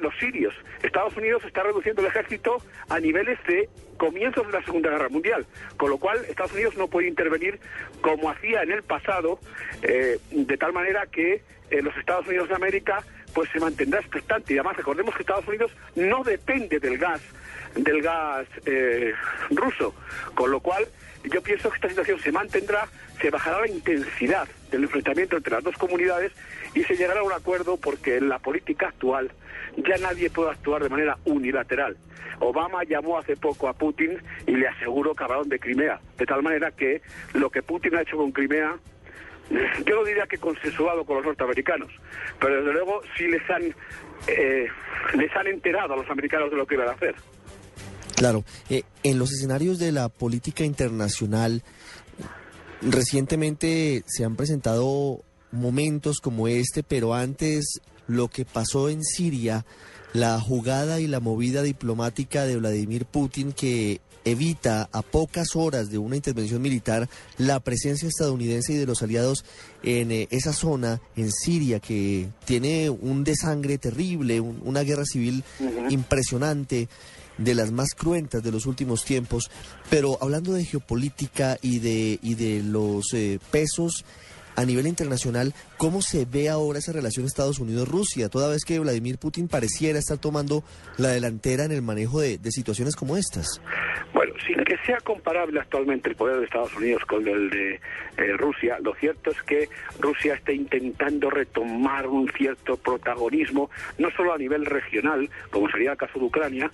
[0.00, 0.54] los sirios.
[0.82, 5.46] Estados Unidos está reduciendo el ejército a niveles de comienzos de la Segunda Guerra Mundial,
[5.76, 7.58] con lo cual Estados Unidos no puede intervenir
[8.00, 9.38] como hacía en el pasado,
[9.82, 13.02] eh, de tal manera que eh, los Estados Unidos de América
[13.34, 14.54] pues se mantendrá expectante.
[14.54, 17.20] Y además recordemos que Estados Unidos no depende del gas
[17.74, 19.14] del gas eh,
[19.50, 19.94] ruso,
[20.34, 20.86] con lo cual
[21.24, 22.86] yo pienso que esta situación se mantendrá,
[23.20, 26.32] se bajará la intensidad del enfrentamiento entre las dos comunidades
[26.74, 29.32] y se llegará a un acuerdo porque en la política actual
[29.76, 31.96] ya nadie puede actuar de manera unilateral.
[32.40, 36.42] Obama llamó hace poco a Putin y le aseguró que hablaron de Crimea, de tal
[36.42, 37.00] manera que
[37.32, 38.76] lo que Putin ha hecho con Crimea
[39.86, 41.88] yo no diría que consensuado con los norteamericanos,
[42.40, 43.62] pero desde luego sí les han,
[44.26, 44.66] eh,
[45.16, 47.14] les han enterado a los americanos de lo que iban a hacer.
[48.16, 51.62] Claro, eh, en los escenarios de la política internacional,
[52.80, 59.64] recientemente se han presentado momentos como este, pero antes lo que pasó en Siria,
[60.12, 65.98] la jugada y la movida diplomática de Vladimir Putin que evita a pocas horas de
[65.98, 69.44] una intervención militar la presencia estadounidense y de los aliados
[69.82, 75.44] en eh, esa zona, en Siria, que tiene un desangre terrible, una guerra civil
[75.90, 76.88] impresionante
[77.38, 79.50] de las más cruentas de los últimos tiempos,
[79.90, 84.04] pero hablando de geopolítica y de, y de los eh, pesos
[84.56, 89.18] a nivel internacional, ¿cómo se ve ahora esa relación Estados Unidos-Rusia, toda vez que Vladimir
[89.18, 90.64] Putin pareciera estar tomando
[90.96, 93.60] la delantera en el manejo de, situaciones como estas?
[94.12, 98.36] Bueno, sin que sea comparable actualmente el poder de Estados Unidos con el de eh,
[98.36, 104.38] Rusia, lo cierto es que Rusia está intentando retomar un cierto protagonismo, no solo a
[104.38, 106.70] nivel regional, como sería el caso de Ucrania,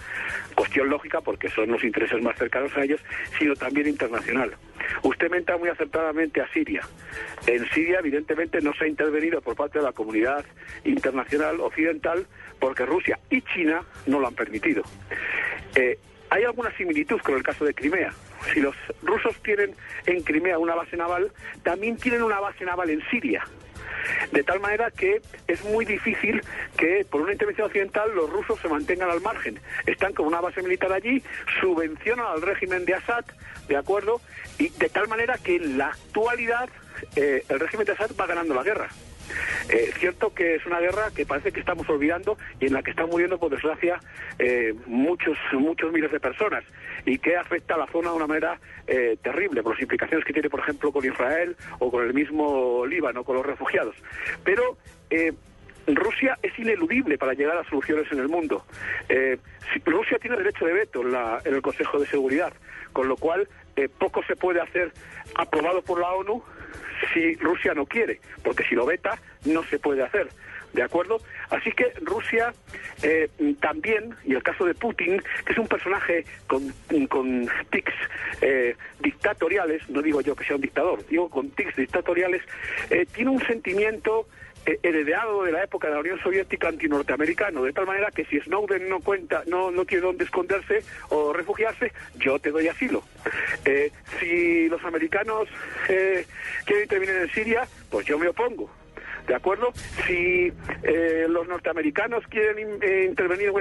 [0.54, 3.00] cuestión lógica porque son los intereses más cercanos a ellos,
[3.38, 4.54] sino también internacional.
[5.02, 6.82] Usted menta muy acertadamente a Siria.
[7.46, 10.44] En Siria, evidentemente, no se ha intervenido por parte de la comunidad
[10.84, 12.26] internacional occidental
[12.58, 14.82] porque Rusia y China no lo han permitido.
[15.74, 15.98] Eh,
[16.30, 18.12] hay alguna similitud con el caso de Crimea.
[18.52, 19.74] Si los rusos tienen
[20.06, 23.44] en Crimea una base naval, también tienen una base naval en Siria.
[24.32, 26.40] De tal manera que es muy difícil
[26.76, 29.58] que por una intervención occidental los rusos se mantengan al margen.
[29.86, 31.22] Están con una base militar allí,
[31.60, 33.24] subvencionan al régimen de Assad,
[33.70, 34.20] ¿de acuerdo?
[34.58, 36.68] Y de tal manera que en la actualidad
[37.14, 38.88] eh, el régimen de Assad va ganando la guerra.
[39.68, 42.90] Eh, cierto que es una guerra que parece que estamos olvidando y en la que
[42.90, 44.00] están muriendo, por desgracia,
[44.40, 46.64] eh, muchos, muchos miles de personas
[47.06, 50.32] y que afecta a la zona de una manera eh, terrible por las implicaciones que
[50.32, 53.94] tiene, por ejemplo, con Israel o con el mismo Líbano, con los refugiados.
[54.42, 54.76] Pero
[55.86, 58.64] Rusia es ineludible para llegar a soluciones en el mundo.
[59.84, 62.52] Rusia tiene derecho de veto en, el Consejo de Seguridad,
[62.92, 63.48] con lo cual
[63.88, 64.92] poco se puede hacer
[65.34, 66.42] aprobado por la ONU
[67.12, 70.28] si Rusia no quiere, porque si lo veta no se puede hacer.
[70.72, 71.20] ¿De acuerdo?
[71.50, 72.54] Así que Rusia
[73.02, 73.28] eh,
[73.60, 76.72] también, y el caso de Putin, que es un personaje con,
[77.08, 77.92] con tics
[78.40, 82.42] eh, dictatoriales, no digo yo que sea un dictador, digo con tics dictatoriales,
[82.90, 87.72] eh, tiene un sentimiento eh, heredado de la época de la Unión Soviética antinorteamericano, de
[87.72, 92.38] tal manera que si Snowden no cuenta, no, no tiene dónde esconderse o refugiarse, yo
[92.38, 93.02] te doy asilo.
[93.64, 95.48] Eh, si los americanos
[95.88, 96.26] eh,
[96.64, 98.79] quieren intervenir en Siria, pues yo me opongo.
[99.26, 99.72] ¿De acuerdo?
[100.06, 100.52] Si
[100.82, 103.52] eh, los norteamericanos quieren eh, intervenir,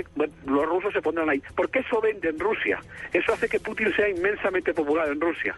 [0.45, 1.41] los rusos se pondrán ahí.
[1.55, 2.79] Porque eso vende en Rusia.
[3.13, 5.57] Eso hace que Putin sea inmensamente popular en Rusia.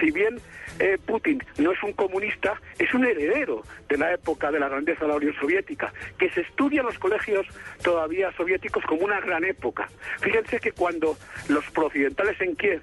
[0.00, 0.40] Si bien
[0.78, 5.02] eh, Putin no es un comunista, es un heredero de la época de la grandeza
[5.02, 7.46] de la Unión Soviética, que se estudia en los colegios
[7.82, 9.88] todavía soviéticos como una gran época.
[10.20, 11.16] Fíjense que cuando
[11.48, 12.82] los prooccidentales en Kiev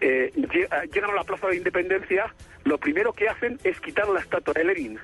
[0.00, 2.34] llegan a la Plaza de Independencia,
[2.64, 4.98] lo primero que hacen es quitar la estatua de Lenin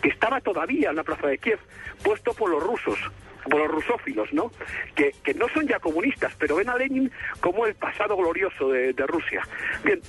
[0.00, 1.58] que estaba todavía en la plaza de Kiev,
[2.02, 2.98] puesto por los rusos,
[3.44, 4.50] por los rusófilos, ¿no?
[4.94, 9.42] Que, no son ya comunistas, pero ven a Lenin como el pasado glorioso de, Rusia.
[9.84, 10.00] Bien,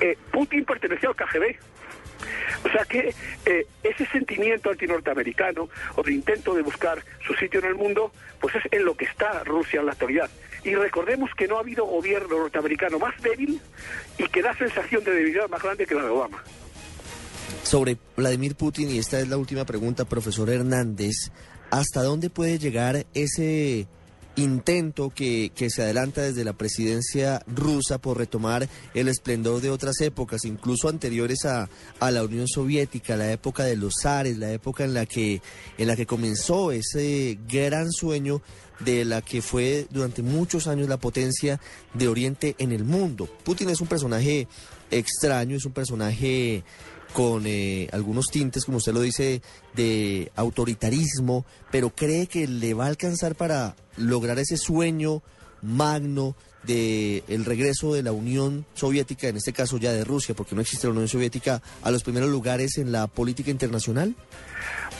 [0.00, 1.56] eh, Putin perteneció al KGB.
[2.64, 7.66] O sea que eh, ese sentimiento antinorteamericano o de intento de buscar su sitio en
[7.66, 10.30] el mundo, pues es en lo que está Rusia en la actualidad.
[10.64, 13.60] Y recordemos que no ha habido gobierno norteamericano más débil
[14.18, 16.42] y que da sensación de debilidad más grande que la de Obama.
[17.66, 21.32] Sobre Vladimir Putin, y esta es la última pregunta, profesor Hernández,
[21.72, 23.88] ¿hasta dónde puede llegar ese
[24.36, 30.00] intento que, que, se adelanta desde la presidencia rusa por retomar el esplendor de otras
[30.00, 34.84] épocas, incluso anteriores a, a, la Unión Soviética, la época de los zares, la época
[34.84, 35.42] en la que,
[35.76, 38.42] en la que comenzó ese gran sueño
[38.78, 41.58] de la que fue durante muchos años la potencia
[41.94, 43.28] de Oriente en el mundo.
[43.42, 44.46] Putin es un personaje
[44.90, 46.62] extraño, es un personaje
[47.16, 49.40] con eh, algunos tintes, como usted lo dice,
[49.74, 55.22] de autoritarismo, pero cree que le va a alcanzar para lograr ese sueño
[55.66, 60.54] magno de el regreso de la Unión Soviética, en este caso ya de Rusia, porque
[60.54, 64.14] no existe la Unión Soviética, a los primeros lugares en la política internacional?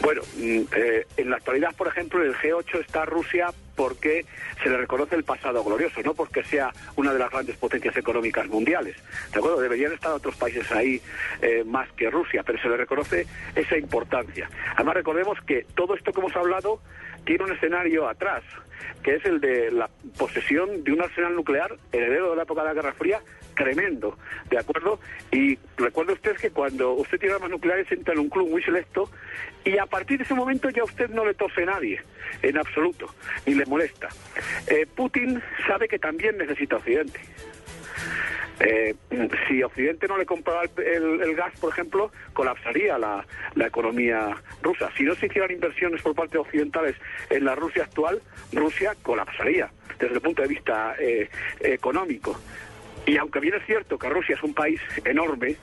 [0.01, 4.25] Bueno, mm, eh, en la actualidad, por ejemplo, en el G8 está Rusia porque
[4.63, 8.47] se le reconoce el pasado glorioso, no porque sea una de las grandes potencias económicas
[8.47, 8.97] mundiales.
[9.33, 9.61] ¿De acuerdo?
[9.61, 11.01] Deberían estar otros países ahí
[11.43, 14.49] eh, más que Rusia, pero se le reconoce esa importancia.
[14.75, 16.81] Además, recordemos que todo esto que hemos hablado
[17.27, 18.43] tiene un escenario atrás,
[19.03, 22.69] que es el de la posesión de un arsenal nuclear heredero de la época de
[22.69, 23.21] la Guerra Fría
[23.55, 24.17] tremendo,
[24.51, 25.01] ¿de acuerdo?
[25.33, 29.11] Y recuerde usted que cuando usted tiene armas nucleares entra en un club muy selecto
[29.65, 32.01] y a partir de ese momento ya usted no le tose a nadie,
[32.43, 33.07] en absoluto,
[33.47, 34.09] ni le molesta.
[34.69, 37.19] Eh, Putin sabe que también necesita Occidente.
[38.61, 38.95] Eh,
[39.47, 43.25] si Occidente no le comprara el, gas, por ejemplo, colapsaría la,
[43.67, 44.91] economía rusa.
[44.97, 46.97] Si no se hicieran inversiones por parte de occidentales
[47.31, 51.29] en la Rusia actual, Rusia colapsaría desde el punto de vista eh,
[51.61, 52.39] económico.
[53.07, 55.57] Y aunque bien es cierto que Rusia es un país enorme,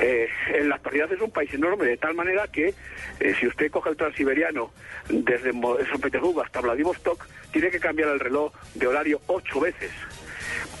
[0.00, 2.74] eh, en la actualidad es un país enorme, de tal manera que
[3.20, 4.72] eh, si usted coge el transiberiano
[5.08, 9.92] desde San Petersburgo hasta Vladivostok, tiene que cambiar el reloj de horario ocho veces.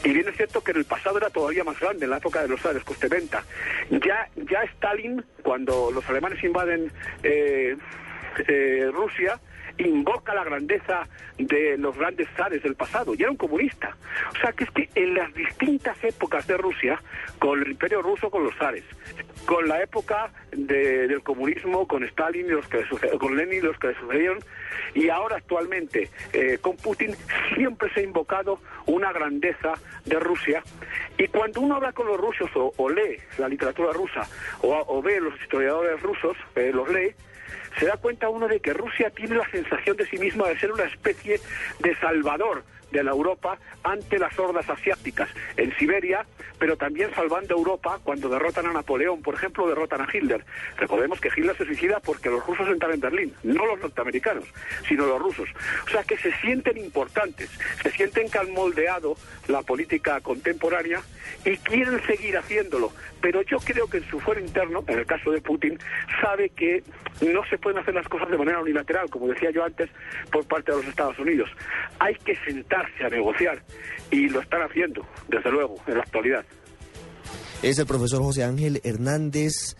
[0.04, 2.42] Y bien es cierto que en el pasado era todavía más grande, en la época
[2.42, 3.44] de los zares coste-venta.
[3.90, 6.90] Ya, ya Stalin, cuando los alemanes invaden
[7.22, 7.76] eh,
[8.92, 9.40] Rusia,
[9.78, 11.06] invoca la grandeza
[11.38, 13.96] de los grandes zares del pasado, y era un comunista.
[14.34, 17.00] O sea que es que en las distintas épocas de Rusia,
[17.38, 18.84] con el imperio ruso, con los zares,
[19.46, 22.84] con la época del comunismo, con Stalin y los que
[23.18, 24.38] con Lenin y los que le sucedieron,
[24.94, 27.14] y ahora actualmente eh, con Putin,
[27.54, 29.74] siempre se ha invocado una grandeza
[30.04, 30.62] de Rusia.
[31.16, 34.26] Y cuando uno habla con los rusos o, lee la literatura rusa
[34.62, 37.14] o, ve los historiadores rusos, eh, los lee,
[37.78, 40.72] se da cuenta uno de que Rusia tiene la sensación de sí misma de ser
[40.72, 41.40] una especie
[41.80, 46.26] de salvador de la Europa ante las hordas asiáticas en Siberia,
[46.58, 50.44] pero también salvando a Europa cuando derrotan a Napoleón, por ejemplo, derrotan a Hitler.
[50.76, 54.44] Recordemos que Hitler se suicida porque los rusos entran en Berlín, no los norteamericanos,
[54.88, 55.48] sino los rusos.
[55.86, 57.50] O sea que se sienten importantes,
[57.82, 59.16] se sienten que han moldeado
[59.48, 61.00] la política contemporánea
[61.44, 62.92] y quieren seguir haciéndolo.
[63.20, 65.78] Pero yo creo que en su fuero interno, en el caso de Putin,
[66.20, 66.82] sabe que
[67.20, 69.90] no se pueden hacer las cosas de manera unilateral, como decía yo antes,
[70.30, 71.50] por parte de los Estados Unidos.
[71.98, 73.62] Hay que sentarse a negociar
[74.10, 76.44] y lo están haciendo, desde luego, en la actualidad.
[77.62, 79.76] Es el profesor José Ángel Hernández.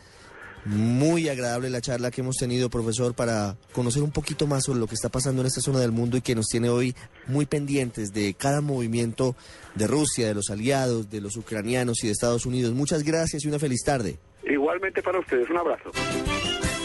[0.68, 4.86] Muy agradable la charla que hemos tenido, profesor, para conocer un poquito más sobre lo
[4.86, 6.94] que está pasando en esta zona del mundo y que nos tiene hoy
[7.26, 9.34] muy pendientes de cada movimiento
[9.76, 12.74] de Rusia, de los aliados, de los ucranianos y de Estados Unidos.
[12.74, 14.18] Muchas gracias y una feliz tarde.
[14.44, 15.90] Igualmente para ustedes, un abrazo.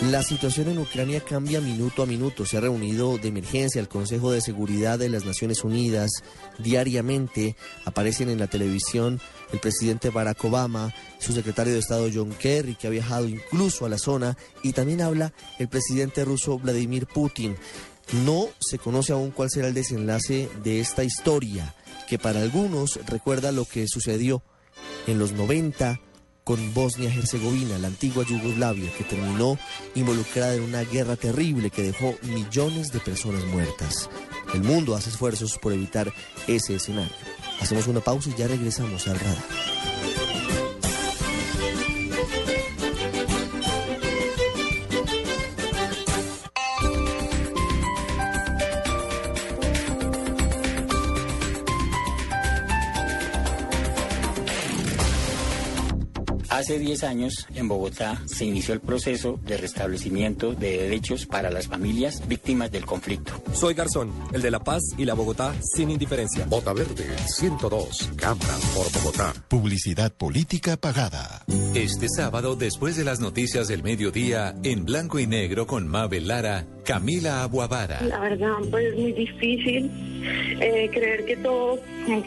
[0.09, 2.45] La situación en Ucrania cambia minuto a minuto.
[2.45, 6.09] Se ha reunido de emergencia el Consejo de Seguridad de las Naciones Unidas.
[6.57, 7.55] Diariamente
[7.85, 9.21] aparecen en la televisión
[9.53, 13.89] el presidente Barack Obama, su secretario de Estado John Kerry, que ha viajado incluso a
[13.89, 17.55] la zona, y también habla el presidente ruso Vladimir Putin.
[18.25, 21.75] No se conoce aún cuál será el desenlace de esta historia,
[22.09, 24.41] que para algunos recuerda lo que sucedió
[25.07, 26.01] en los 90
[26.43, 29.57] con Bosnia-Herzegovina, la antigua Yugoslavia, que terminó
[29.95, 34.09] involucrada en una guerra terrible que dejó millones de personas muertas.
[34.53, 36.11] El mundo hace esfuerzos por evitar
[36.47, 37.13] ese escenario.
[37.61, 39.92] Hacemos una pausa y ya regresamos al radar.
[56.63, 61.67] Hace 10 años en Bogotá se inició el proceso de restablecimiento de derechos para las
[61.67, 63.33] familias víctimas del conflicto.
[63.51, 66.45] Soy Garzón, el de La Paz y la Bogotá sin indiferencia.
[66.45, 69.33] Bota Verde 102, Cámara por Bogotá.
[69.49, 71.43] Publicidad política pagada.
[71.73, 76.65] Este sábado, después de las noticias del mediodía, en blanco y negro con Mabel Lara,
[76.83, 78.01] Camila Aguavara.
[78.01, 79.89] La verdad, pues es muy difícil
[80.59, 81.79] eh, creer que todo,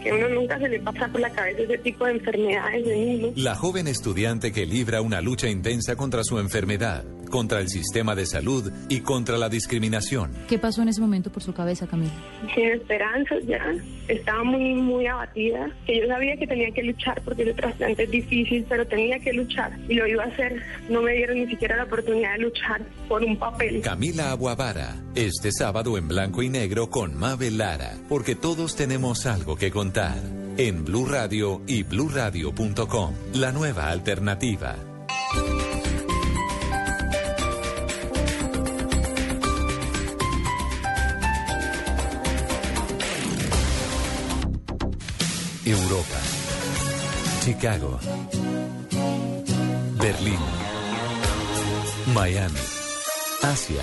[0.03, 3.33] que uno nunca se le pasa por la cabeza ese tipo de enfermedades de niños.
[3.37, 8.27] La joven estudiante que libra una lucha intensa contra su enfermedad, contra el sistema de
[8.27, 10.33] salud y contra la discriminación.
[10.49, 12.13] ¿Qué pasó en ese momento por su cabeza, Camila?
[12.55, 13.75] Sin esperanzas ya.
[14.09, 15.71] Estaba muy, muy abatida.
[15.87, 19.33] Que yo sabía que tenía que luchar porque el trasplante es difícil, pero tenía que
[19.33, 20.63] luchar y lo iba a hacer.
[20.89, 23.81] No me dieron ni siquiera la oportunidad de luchar por un papel.
[23.83, 29.57] Camila Aguavara, este sábado en blanco y negro con Mabel Lara, porque todos tenemos algo
[29.57, 30.19] que contar.
[30.59, 34.77] En Blue Radio y bluradio.com, la nueva alternativa.
[45.67, 46.21] Europa,
[47.45, 47.99] Chicago,
[50.01, 50.39] Berlín,
[52.15, 52.55] Miami,
[53.43, 53.83] Asia,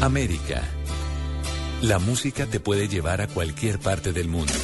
[0.00, 0.62] América.
[1.82, 4.54] La música te puede llevar a cualquier parte del mundo.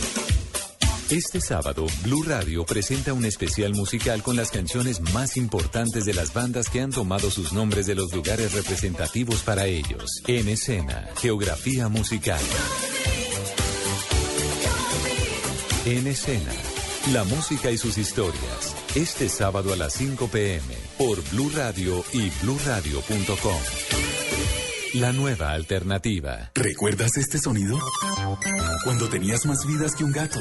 [1.10, 6.32] Este sábado, Blue Radio presenta un especial musical con las canciones más importantes de las
[6.32, 10.22] bandas que han tomado sus nombres de los lugares representativos para ellos.
[10.26, 12.40] En escena, geografía musical.
[15.88, 16.52] En escena,
[17.14, 18.76] la música y sus historias.
[18.94, 23.60] Este sábado a las 5 pm por Blue Radio y bluradio.com.
[25.00, 26.50] La nueva alternativa.
[26.54, 27.78] ¿Recuerdas este sonido?
[28.84, 30.40] Cuando tenías más vidas que un gato.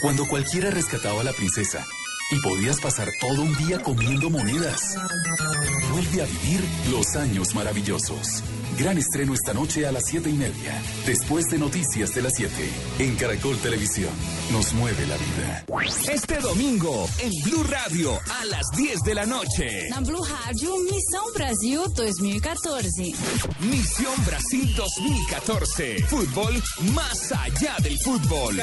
[0.00, 1.84] Cuando cualquiera rescataba a la princesa.
[2.30, 4.96] Y podías pasar todo un día comiendo monedas.
[5.92, 6.60] Vuelve a vivir
[6.90, 8.42] los años maravillosos.
[8.76, 10.82] Gran estreno esta noche a las siete y media.
[11.06, 12.52] Después de Noticias de las 7.
[12.98, 14.10] En Caracol Televisión.
[14.50, 15.64] Nos mueve la vida.
[16.12, 19.88] Este domingo, en Blue Radio, a las 10 de la noche.
[19.90, 23.14] Na Blue Radio, Missão Brasil 2014.
[23.60, 26.04] Misión Brasil 2014.
[26.08, 26.62] Fútbol
[26.92, 28.56] más allá del fútbol.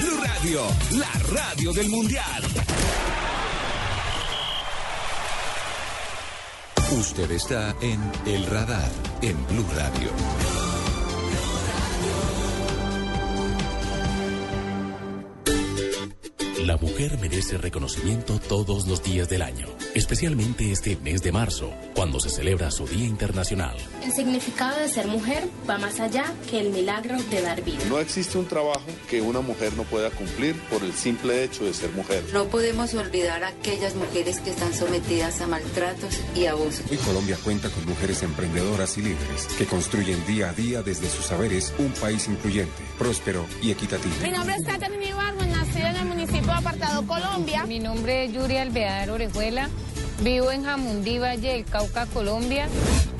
[0.00, 2.42] Blue Radio, la radio del Mundial.
[6.98, 8.90] Usted está en El Radar,
[9.22, 10.65] en Blue Radio.
[16.66, 22.18] La mujer merece reconocimiento todos los días del año, especialmente este mes de marzo, cuando
[22.18, 23.76] se celebra su Día Internacional.
[24.02, 27.78] El significado de ser mujer va más allá que el milagro de dar vida.
[27.88, 31.72] No existe un trabajo que una mujer no pueda cumplir por el simple hecho de
[31.72, 32.24] ser mujer.
[32.32, 36.82] No podemos olvidar a aquellas mujeres que están sometidas a maltratos y abusos.
[36.90, 41.26] Hoy Colombia cuenta con mujeres emprendedoras y líderes que construyen día a día desde sus
[41.26, 44.16] saberes un país incluyente, próspero y equitativo.
[44.20, 46.15] Mi nombre es Catherine Ibargo, nací en el
[46.54, 47.64] Apartado, Colombia.
[47.66, 49.68] Mi nombre es Yuri Alvear Orejuela.
[50.22, 52.68] Vivo en Jamundí, Valle del Cauca, Colombia.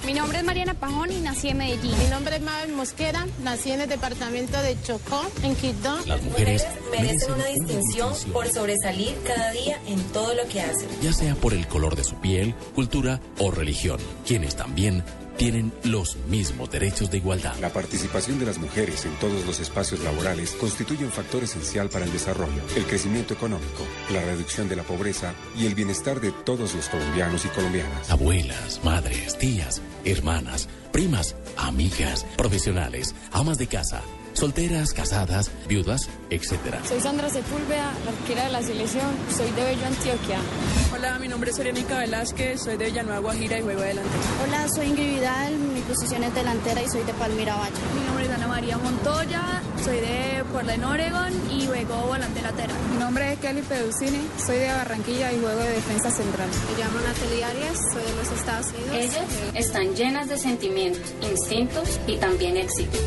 [0.07, 1.99] Mi nombre es Mariana Pajón y nací en Medellín.
[1.99, 5.99] Mi nombre es Mabel Mosquera, nací en el departamento de Chocó, en Quito.
[6.07, 10.89] Las mujeres merecen una distinción por sobresalir cada día en todo lo que hacen.
[11.03, 15.03] Ya sea por el color de su piel, cultura o religión, quienes también
[15.37, 17.57] tienen los mismos derechos de igualdad.
[17.61, 22.05] La participación de las mujeres en todos los espacios laborales constituye un factor esencial para
[22.05, 26.75] el desarrollo, el crecimiento económico, la reducción de la pobreza y el bienestar de todos
[26.75, 28.11] los colombianos y colombianas.
[28.11, 34.03] Abuelas, madres, tías, hermanas, primas, amigas, profesionales, amas de casa
[34.37, 36.85] solteras, casadas, viudas, etc.
[36.87, 40.39] Soy Sandra Sepúlveda, arquera de la selección, soy de Bello, Antioquia.
[40.93, 44.11] Hola, mi nombre es Orianica Velázquez, soy de Villanueva, Guajira y juego adelante.
[44.45, 47.75] Hola, soy Ingrid Vidal, mi posición es delantera y soy de Palmira Valle.
[47.95, 52.77] Mi nombre es Ana María Montoya, soy de Portland, Oregon y juego volante lateral.
[52.93, 56.49] Mi nombre es Kelly Pedusini, soy de Barranquilla y juego de defensa central.
[56.49, 58.97] Me llamo Natalie Arias, soy de los Estados Unidos.
[58.97, 62.99] Ellas están llenas de sentimientos, instintos y también éxito.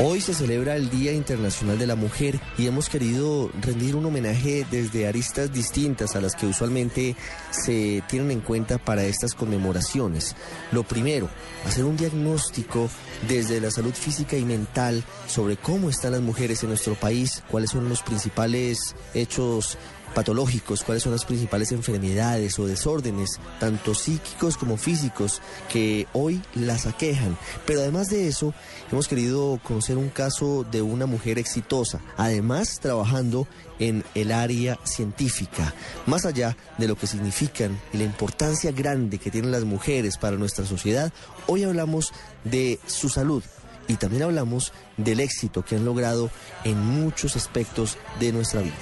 [0.00, 4.64] Hoy se celebra el Día Internacional de la Mujer y hemos querido rendir un homenaje
[4.70, 7.16] desde aristas distintas a las que usualmente
[7.50, 10.36] se tienen en cuenta para estas conmemoraciones.
[10.70, 11.28] Lo primero,
[11.66, 12.88] hacer un diagnóstico
[13.26, 17.70] desde la salud física y mental sobre cómo están las mujeres en nuestro país, cuáles
[17.70, 19.78] son los principales hechos
[20.14, 25.40] patológicos, cuáles son las principales enfermedades o desórdenes, tanto psíquicos como físicos,
[25.70, 27.36] que hoy las aquejan.
[27.66, 28.54] Pero además de eso,
[28.90, 33.46] hemos querido conocer un caso de una mujer exitosa, además trabajando
[33.78, 35.74] en el área científica.
[36.06, 40.36] Más allá de lo que significan y la importancia grande que tienen las mujeres para
[40.36, 41.12] nuestra sociedad,
[41.46, 42.12] hoy hablamos
[42.44, 43.42] de su salud,
[43.88, 46.30] y también hablamos del éxito que han logrado
[46.64, 48.74] en muchos aspectos de nuestra vida.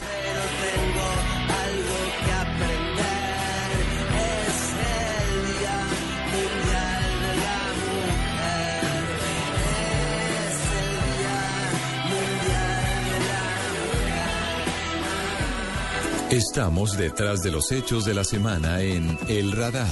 [16.37, 19.89] Estamos detrás de los hechos de la semana en El Radar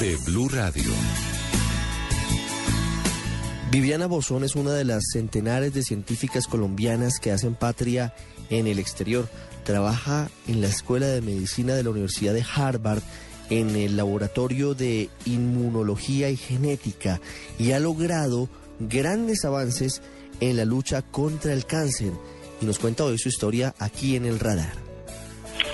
[0.00, 0.90] de Blue Radio.
[3.70, 8.14] Viviana Bozón es una de las centenares de científicas colombianas que hacen patria
[8.48, 9.28] en el exterior.
[9.64, 13.02] Trabaja en la Escuela de Medicina de la Universidad de Harvard
[13.50, 17.20] en el Laboratorio de Inmunología y Genética
[17.58, 18.48] y ha logrado
[18.80, 20.00] grandes avances
[20.40, 22.14] en la lucha contra el cáncer.
[22.62, 24.83] Y nos cuenta hoy su historia aquí en el radar.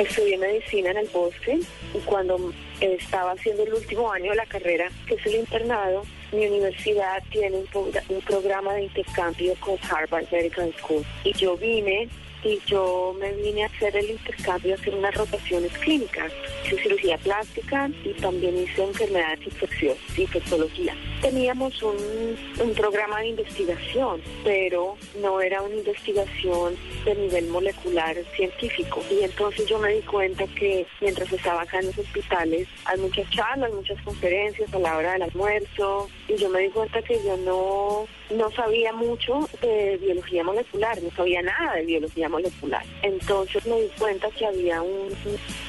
[0.01, 1.61] Estudié medicina en el bosque
[1.93, 6.47] y cuando estaba haciendo el último año de la carrera, que es el internado, mi
[6.47, 11.05] universidad tiene un, un programa de intercambio con Harvard Medical School.
[11.23, 12.09] Y yo vine
[12.45, 16.33] y yo me vine a hacer el intercambio, a hacer unas rotaciones clínicas.
[16.65, 20.95] Hice cirugía plástica y también hice enfermedades infecciosas, infectología.
[21.21, 29.03] Teníamos un, un programa de investigación, pero no era una investigación de nivel molecular científico.
[29.11, 33.29] Y entonces yo me di cuenta que mientras estaba acá en los hospitales, hay muchas
[33.31, 37.37] charlas, muchas conferencias a la hora del almuerzo, y yo me di cuenta que yo
[37.39, 42.85] no, no sabía mucho de biología molecular, no sabía nada de biología molecular.
[43.03, 45.11] Entonces me di cuenta que había un,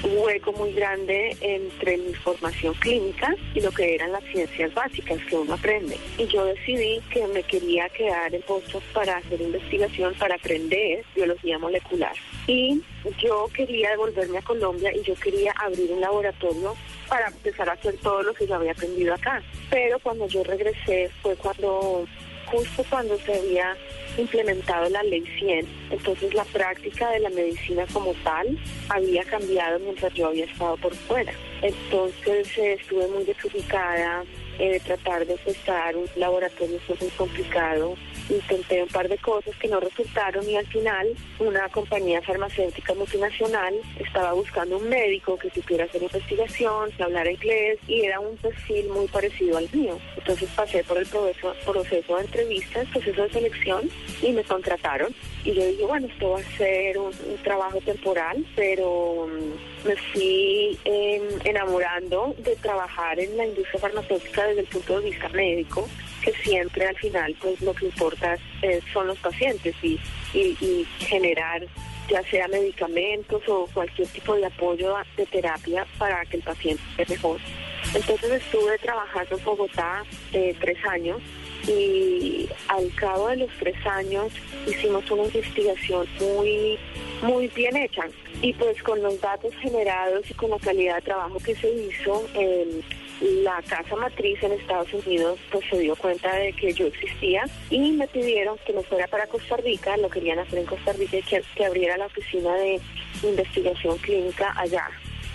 [0.03, 5.35] hueco muy grande entre mi formación clínica y lo que eran las ciencias básicas que
[5.35, 5.97] uno aprende.
[6.17, 11.57] Y yo decidí que me quería quedar en Boston para hacer investigación, para aprender biología
[11.57, 12.13] molecular.
[12.47, 12.81] Y
[13.19, 16.75] yo quería devolverme a Colombia y yo quería abrir un laboratorio
[17.07, 19.41] para empezar a hacer todo lo que yo había aprendido acá.
[19.69, 22.05] Pero cuando yo regresé fue cuando
[22.51, 23.75] justo cuando se había
[24.17, 28.57] implementado la ley 100, entonces la práctica de la medicina como tal
[28.89, 31.33] había cambiado mientras yo había estado por fuera.
[31.61, 34.23] Entonces eh, estuve muy desubicada,
[34.61, 37.95] eh, tratar de testar un laboratorio fue muy complicado.
[38.29, 41.07] Intenté un par de cosas que no resultaron y al final
[41.39, 47.79] una compañía farmacéutica multinacional estaba buscando un médico que supiera hacer investigación, que hablara inglés
[47.87, 49.97] y era un perfil muy parecido al mío.
[50.15, 53.89] Entonces pasé por el proceso, proceso de entrevistas, proceso de selección
[54.21, 55.11] y me contrataron.
[55.43, 57.11] Y yo dije, bueno, esto va a ser un,
[57.43, 64.61] trabajo temporal, pero mm, me fui em, enamorando de trabajar en la industria farmacéutica desde
[64.61, 65.89] el punto de vista médico,
[66.23, 68.37] que siempre al final pues lo que importa
[68.93, 69.99] son los pacientes y,
[70.33, 71.61] y, generar
[72.09, 77.13] ya sea medicamentos o cualquier tipo de apoyo de terapia para que el paciente esté
[77.13, 77.39] mejor.
[77.95, 80.03] Entonces estuve trabajando en Bogotá
[80.33, 81.21] eh, tres años
[81.67, 84.31] y al cabo de los tres años
[84.67, 86.77] hicimos una investigación muy
[87.21, 88.03] muy bien hecha
[88.41, 92.23] y pues con los datos generados y con la calidad de trabajo que se hizo
[93.21, 97.91] la casa matriz en Estados Unidos pues se dio cuenta de que yo existía y
[97.91, 101.23] me pidieron que me fuera para Costa Rica, lo querían hacer en Costa Rica y
[101.23, 102.79] que abriera la oficina de
[103.23, 104.89] investigación clínica allá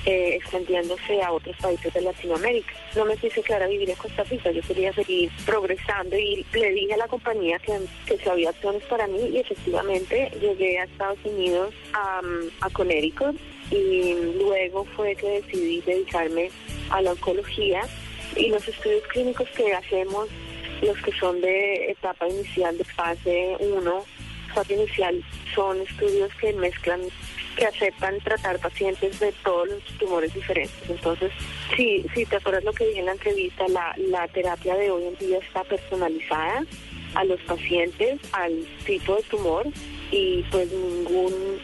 [0.06, 2.72] eh, extendiéndose a otros países de Latinoamérica.
[2.94, 6.72] No me quise quedar a vivir en Costa Rica, yo quería seguir progresando y le
[6.72, 7.72] dije a la compañía que,
[8.06, 12.20] que si había acciones para mí y efectivamente llegué a Estados Unidos a,
[12.60, 13.36] a Connecticut
[13.70, 16.50] y luego fue que decidí dedicarme
[16.90, 17.82] a la oncología
[18.36, 20.28] y los estudios clínicos que hacemos,
[20.82, 24.04] los que son de etapa inicial de fase 1,
[24.54, 27.00] fase inicial, son estudios que mezclan
[27.56, 30.78] que aceptan tratar pacientes de todos los tumores diferentes.
[30.88, 31.32] Entonces,
[31.74, 35.04] sí, sí, te acuerdas lo que dije en la entrevista, la, la terapia de hoy
[35.06, 36.64] en día está personalizada
[37.14, 39.66] a los pacientes, al tipo de tumor
[40.10, 41.58] y pues ningún,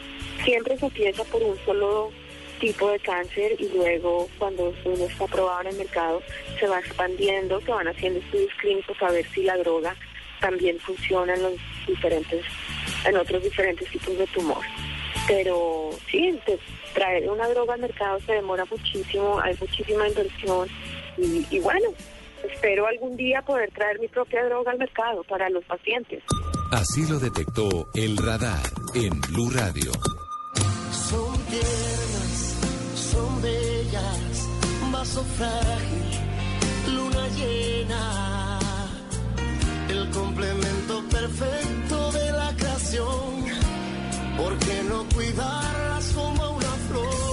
[0.44, 2.10] siempre se empieza por un solo
[2.58, 6.22] tipo de cáncer y luego cuando uno está aprobado en el mercado
[6.58, 9.94] se va expandiendo, se van haciendo estudios clínicos a ver si la droga
[10.40, 11.54] también funciona en los
[11.86, 12.44] diferentes,
[13.04, 14.64] en otros diferentes tipos de tumor.
[15.26, 16.38] Pero sí,
[16.94, 20.68] traer una droga al mercado se demora muchísimo, hay muchísima inversión
[21.16, 21.88] y, bueno,
[22.50, 26.22] espero algún día poder traer mi propia droga al mercado para los pacientes.
[26.70, 28.62] Así lo detectó el radar
[28.94, 29.92] en Blue Radio.
[30.90, 32.56] Son tiernas,
[32.94, 34.48] son bellas,
[34.90, 38.58] vaso frágil, luna llena,
[39.90, 43.61] el complemento perfecto de la creación
[44.36, 47.32] ¿Por qué no cuidarlas como una flor?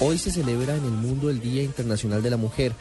[0.00, 2.72] Hoy se celebra en el mundo el Día Internacional de la Mujer.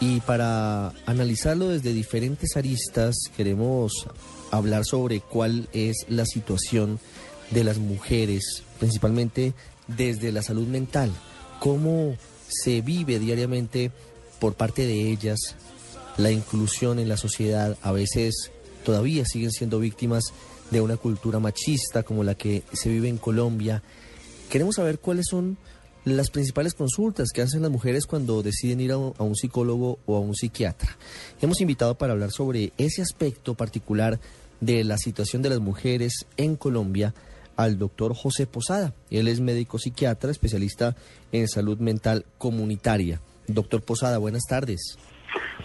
[0.00, 4.06] Y para analizarlo desde diferentes aristas queremos
[4.50, 7.00] hablar sobre cuál es la situación
[7.50, 9.54] de las mujeres, principalmente
[9.86, 11.10] desde la salud mental,
[11.60, 12.16] cómo
[12.48, 13.90] se vive diariamente
[14.38, 15.56] por parte de ellas
[16.16, 18.50] la inclusión en la sociedad, a veces
[18.84, 20.32] todavía siguen siendo víctimas
[20.70, 23.82] de una cultura machista como la que se vive en Colombia.
[24.50, 25.58] Queremos saber cuáles son
[26.04, 30.20] las principales consultas que hacen las mujeres cuando deciden ir a un, psicólogo o a
[30.20, 30.96] un psiquiatra.
[31.42, 34.20] Hemos invitado para hablar sobre ese aspecto particular
[34.60, 37.12] de la situación de las mujeres en Colombia
[37.56, 38.94] al doctor José Posada.
[39.10, 40.94] Él es médico psiquiatra, especialista
[41.32, 43.20] en salud mental comunitaria.
[43.48, 44.96] Doctor Posada, buenas tardes.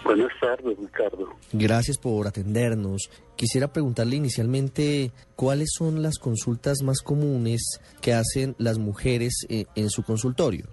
[0.04, 1.30] Buenas tardes, Ricardo.
[1.54, 3.10] Gracias por atendernos.
[3.36, 9.90] Quisiera preguntarle inicialmente cuáles son las consultas más comunes que hacen las mujeres eh, en
[9.90, 10.66] su consultorio.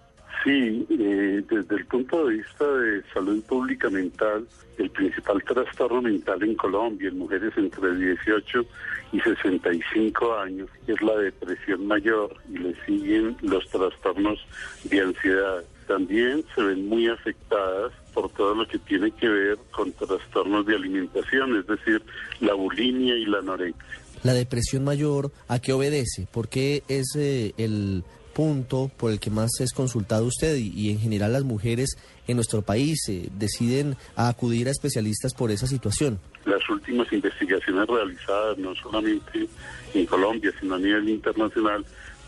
[0.45, 4.47] Sí, eh, desde el punto de vista de salud pública mental,
[4.79, 8.65] el principal trastorno mental en Colombia en mujeres entre 18
[9.13, 14.39] y 65 años es la depresión mayor y le siguen los trastornos
[14.85, 15.65] de ansiedad.
[15.89, 20.77] También se ven muy afectadas por todo lo que tiene que ver con trastornos de
[20.77, 22.03] alimentación, es decir,
[22.41, 23.83] la bulimia y la anorexia.
[24.23, 26.29] La depresión mayor, ¿a qué obedece?
[26.31, 31.01] ¿Por qué es eh, el punto por el que más es consultado usted y, en
[31.01, 31.97] general las mujeres
[32.29, 36.21] en nuestro país eh, deciden acudir a especialistas por esa situación?
[36.45, 39.49] Las últimas investigaciones realizadas, no solamente
[39.95, 41.85] en Colombia, sino a nivel internacional,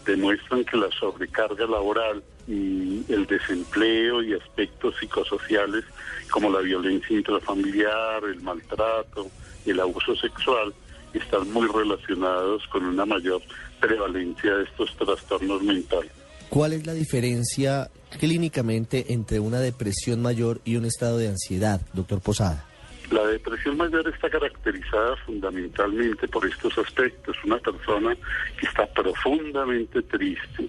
[0.07, 5.85] demuestran que la sobrecarga laboral y el desempleo y aspectos psicosociales
[6.31, 9.31] como la violencia intrafamiliar, el maltrato,
[9.67, 10.73] el abuso sexual,
[11.13, 13.43] están muy relacionados con una mayor
[13.81, 16.11] prevalencia de estos trastornos mentales.
[16.49, 22.21] ¿Cuál es la diferencia clínicamente entre una depresión mayor y un estado de ansiedad, doctor
[22.21, 22.70] Posada?
[23.11, 27.37] La depresión mayor está caracterizada fundamentalmente por estos aspectos.
[27.45, 28.17] Una persona
[28.59, 30.69] que está profundamente triste,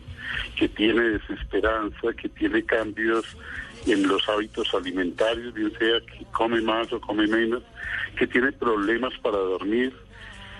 [0.56, 3.38] que tiene desesperanza, que tiene cambios
[3.86, 7.62] en los hábitos alimentarios, bien sea que come más o come menos,
[8.18, 9.94] que tiene problemas para dormir,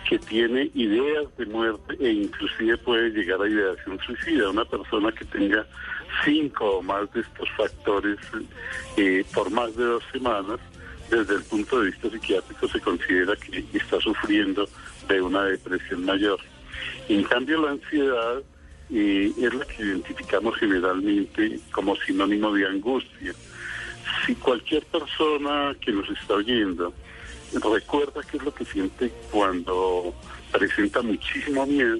[0.08, 4.50] que tiene ideas de muerte e inclusive puede llegar a ideación suicida.
[4.50, 5.66] Una persona que tenga
[6.24, 8.18] cinco o más de estos factores
[8.98, 10.60] eh, por más de dos semanas,
[11.12, 14.68] desde el punto de vista psiquiátrico se considera que está sufriendo
[15.08, 16.40] de una depresión mayor.
[17.10, 18.42] En cambio, la ansiedad
[18.90, 23.34] eh, es la que identificamos generalmente como sinónimo de angustia.
[24.26, 26.94] Si cualquier persona que nos está oyendo
[27.54, 30.14] recuerda qué es lo que siente cuando
[30.52, 32.00] presenta muchísimo miedo,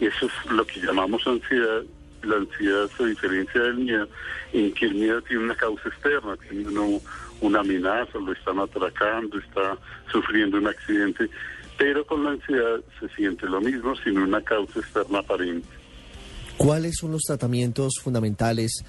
[0.00, 1.82] eso es lo que llamamos ansiedad.
[2.22, 4.08] La ansiedad se diferencia del miedo
[4.52, 6.68] en que el miedo tiene una causa externa, tiene
[7.42, 9.76] una amenaza, lo están atracando, está
[10.10, 11.28] sufriendo un accidente,
[11.76, 15.68] pero con la ansiedad se siente lo mismo sin una causa externa aparente.
[16.56, 18.84] ¿Cuáles son los tratamientos fundamentales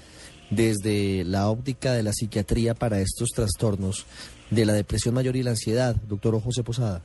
[0.50, 4.06] desde la óptica de la psiquiatría para estos trastornos
[4.50, 7.02] de la depresión mayor y la ansiedad, doctor José Posada?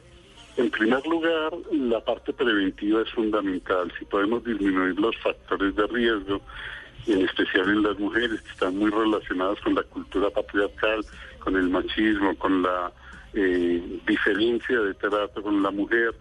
[0.58, 3.92] En primer lugar, la parte preventiva es fundamental.
[3.98, 6.42] Si podemos disminuir los factores de riesgo,
[7.08, 11.02] en especial en las mujeres que están muy relacionadas con la cultura patriarcal,
[11.40, 12.92] con el machismo, con la
[13.34, 16.14] eh, diferencia de trato con la mujer,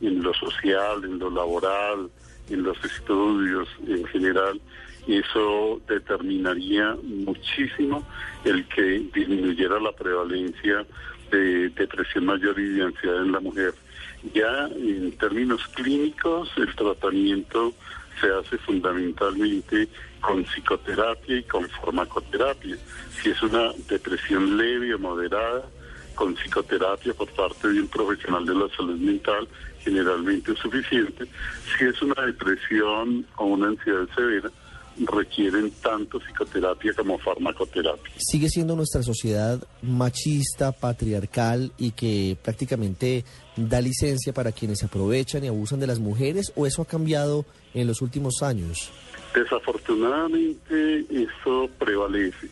[0.00, 2.10] en lo social, en lo laboral,
[2.50, 4.60] en los estudios en general,
[5.06, 8.06] eso determinaría muchísimo
[8.44, 10.86] el que disminuyera la prevalencia
[11.30, 13.74] de depresión mayor y de ansiedad en la mujer.
[14.32, 17.74] Ya en términos clínicos, el tratamiento
[18.20, 19.88] se hace fundamentalmente
[20.20, 22.76] con psicoterapia y con farmacoterapia.
[23.20, 25.64] Si es una depresión leve o moderada,
[26.14, 29.48] con psicoterapia por parte de un profesional de la salud mental
[29.80, 31.26] generalmente es suficiente.
[31.76, 34.50] Si es una depresión o una ansiedad severa,
[34.98, 38.14] requieren tanto psicoterapia como farmacoterapia.
[38.18, 43.24] ¿Sigue siendo nuestra sociedad machista, patriarcal y que prácticamente
[43.56, 47.86] da licencia para quienes aprovechan y abusan de las mujeres o eso ha cambiado en
[47.86, 48.90] los últimos años?
[49.34, 52.48] Desafortunadamente eso prevalece.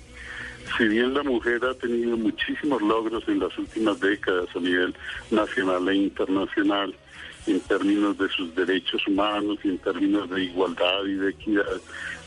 [0.77, 4.95] Si bien la mujer ha tenido muchísimos logros en las últimas décadas a nivel
[5.31, 6.95] nacional e internacional,
[7.47, 11.81] en términos de sus derechos humanos y en términos de igualdad y de equidad,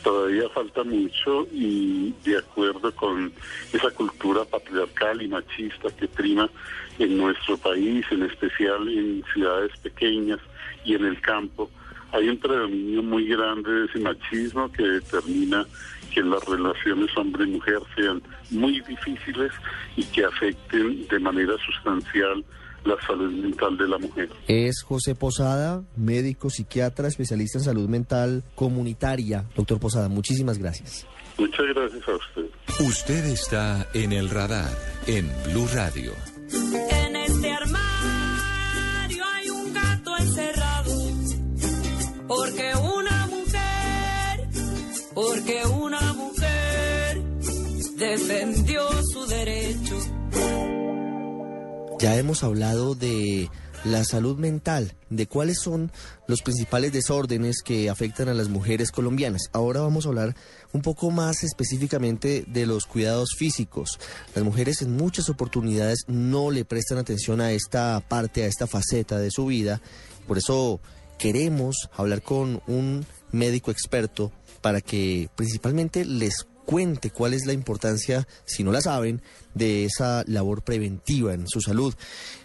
[0.03, 3.31] todavía falta mucho y de acuerdo con
[3.71, 6.49] esa cultura patriarcal y machista que prima
[6.99, 10.39] en nuestro país, en especial en ciudades pequeñas
[10.83, 11.69] y en el campo,
[12.11, 15.65] hay un predominio muy grande de ese machismo que determina
[16.13, 19.51] que las relaciones hombre-mujer sean muy difíciles
[19.97, 22.45] y que afecten de manera sustancial
[22.85, 24.29] la salud mental de la mujer.
[24.47, 29.45] Es José Posada, médico psiquiatra, especialista en salud mental comunitaria.
[29.55, 31.05] Doctor Posada, muchísimas gracias.
[31.37, 32.45] Muchas gracias a usted.
[32.87, 34.69] Usted está en el radar
[35.07, 36.13] en Blue Radio.
[36.51, 40.91] En este armario hay un gato encerrado.
[42.27, 44.47] Porque una mujer,
[45.13, 45.94] porque una
[52.05, 53.49] ya hemos hablado de
[53.83, 55.91] la salud mental, de cuáles son
[56.27, 59.49] los principales desórdenes que afectan a las mujeres colombianas.
[59.53, 60.35] Ahora vamos a hablar
[60.71, 63.99] un poco más específicamente de los cuidados físicos.
[64.35, 69.17] Las mujeres en muchas oportunidades no le prestan atención a esta parte, a esta faceta
[69.17, 69.81] de su vida.
[70.27, 70.79] Por eso
[71.17, 74.31] queremos hablar con un médico experto
[74.61, 79.21] para que principalmente les cuente cuál es la importancia, si no la saben,
[79.53, 81.93] de esa labor preventiva en su salud.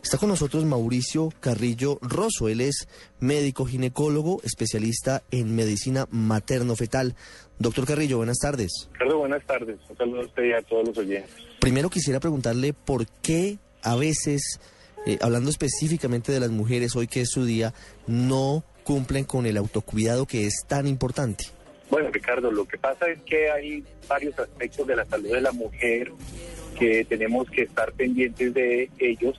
[0.02, 2.48] Está con nosotros Mauricio Carrillo Rosso.
[2.48, 2.86] Él es
[3.18, 7.16] médico ginecólogo, especialista en medicina materno-fetal.
[7.58, 8.88] Doctor Carrillo, buenas tardes.
[8.98, 9.78] Carlos, buenas tardes.
[9.88, 11.30] Un saludo a usted y a todos los oyentes.
[11.60, 14.60] Primero quisiera preguntarle por qué a veces,
[15.06, 17.74] eh, hablando específicamente de las mujeres, hoy que es su día,
[18.06, 21.44] no cumplen con el autocuidado que es tan importante.
[21.90, 25.50] Bueno, Ricardo, lo que pasa es que hay varios aspectos de la salud de la
[25.50, 26.12] mujer
[26.78, 29.36] que tenemos que estar pendientes de ellos,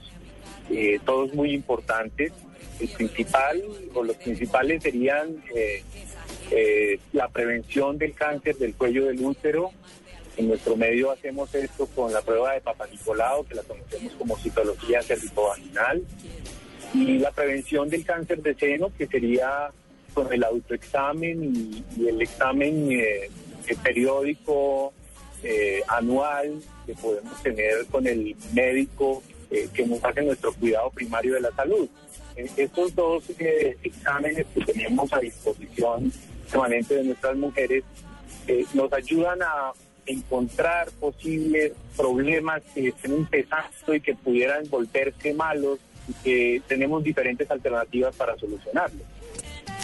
[0.69, 2.33] eh, todos muy importantes.
[2.79, 3.61] El principal
[3.93, 5.81] o los principales serían eh,
[6.51, 9.71] eh, la prevención del cáncer del cuello del útero.
[10.35, 14.37] En nuestro medio hacemos esto con la prueba de Papa Nicolau, que la conocemos como
[14.37, 16.03] citología cervicovaginal,
[16.93, 19.69] y la prevención del cáncer de seno, que sería
[20.13, 23.29] con el autoexamen y, el examen eh,
[23.83, 24.93] periódico
[25.43, 31.33] eh, anual que podemos tener con el médico eh, que nos hacen nuestro cuidado primario
[31.33, 31.89] de la salud.
[32.37, 36.09] Eh, estos dos eh, exámenes que tenemos a disposición
[36.49, 37.83] permanente de nuestras mujeres
[38.73, 39.71] nos ayudan a
[40.05, 47.49] encontrar posibles problemas que estén empezando y que pudieran volverse malos y que tenemos diferentes
[47.51, 49.03] alternativas para solucionarlos.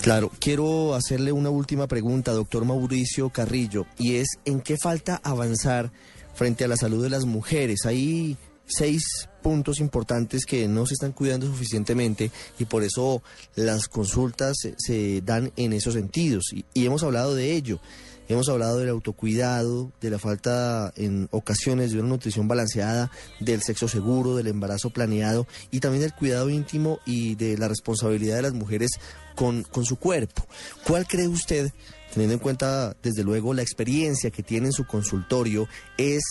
[0.08, 5.92] Claro, quiero hacerle una última pregunta, doctor Mauricio Carrillo, y es ¿en qué falta avanzar
[6.34, 7.86] frente a la salud de las mujeres?
[7.86, 9.04] Hay seis
[9.44, 13.22] puntos importantes que no se están cuidando suficientemente y por eso
[13.56, 17.82] las consultas se, dan en esos sentidos y hemos hablado de ello.
[18.30, 23.10] Hemos hablado del autocuidado, de la falta en ocasiones de una nutrición balanceada,
[23.40, 28.36] del sexo seguro, del embarazo planeado y también del cuidado íntimo y de la responsabilidad
[28.36, 28.92] de las mujeres
[29.36, 30.46] con, con su cuerpo.
[30.84, 31.72] ¿Cuál cree usted,
[32.12, 36.22] teniendo en cuenta desde luego la experiencia que tiene en su consultorio, es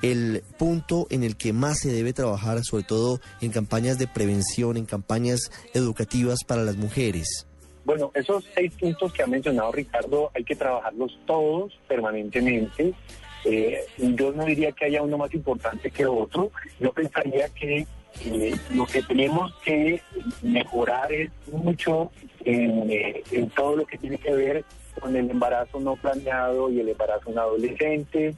[0.00, 4.76] el punto en el que más se debe trabajar, sobre todo en campañas de prevención,
[4.76, 7.46] en campañas educativas para las mujeres?
[7.84, 12.94] Bueno, esos seis puntos que ha mencionado Ricardo hay que trabajarlos todos permanentemente.
[13.44, 16.52] Eh, yo no diría que haya uno más importante que otro.
[16.78, 17.86] Yo pensaría que
[18.24, 20.00] eh, lo que tenemos que
[20.42, 22.12] mejorar es mucho
[22.44, 24.64] eh, en, todo lo que tiene que ver
[25.00, 28.36] con el embarazo no planeado y el embarazo en adolescentes.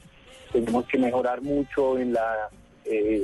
[0.51, 2.49] Tenemos que mejorar mucho en la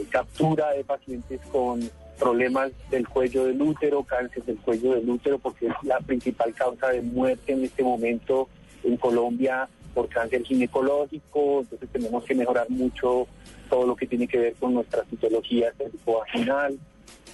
[0.10, 1.80] captura de pacientes con
[2.22, 6.90] problemas del cuello del útero, cáncer del cuello del útero, porque es la principal causa
[6.90, 8.48] de muerte en este momento
[8.84, 13.28] en Colombia por cáncer ginecológico, entonces tenemos que mejorar mucho
[13.72, 15.74] todo lo que tiene que ver con nuestra citología
[16.06, 16.78] vaginal.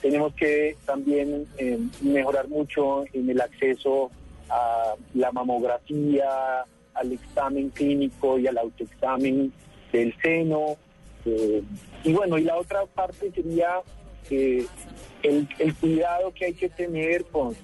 [0.01, 4.09] Tenemos que también eh, mejorar mucho en el acceso
[4.49, 6.63] a la mamografía,
[6.93, 9.51] al examen clínico y al autoexamen
[9.91, 10.77] del seno.
[11.25, 11.61] Eh,
[12.05, 13.81] y bueno, y la otra parte sería
[14.31, 14.67] el,
[15.23, 17.55] el, cuidado que hay que tener con,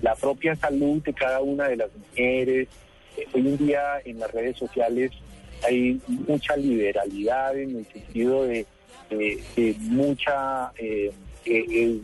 [0.00, 2.68] la propia salud de cada una de las mujeres.
[3.16, 5.12] Eh, hoy en día en las redes sociales
[5.66, 8.66] hay mucha liberalidad en el sentido de,
[9.80, 11.12] mucha eh,
[11.44, 12.00] eh,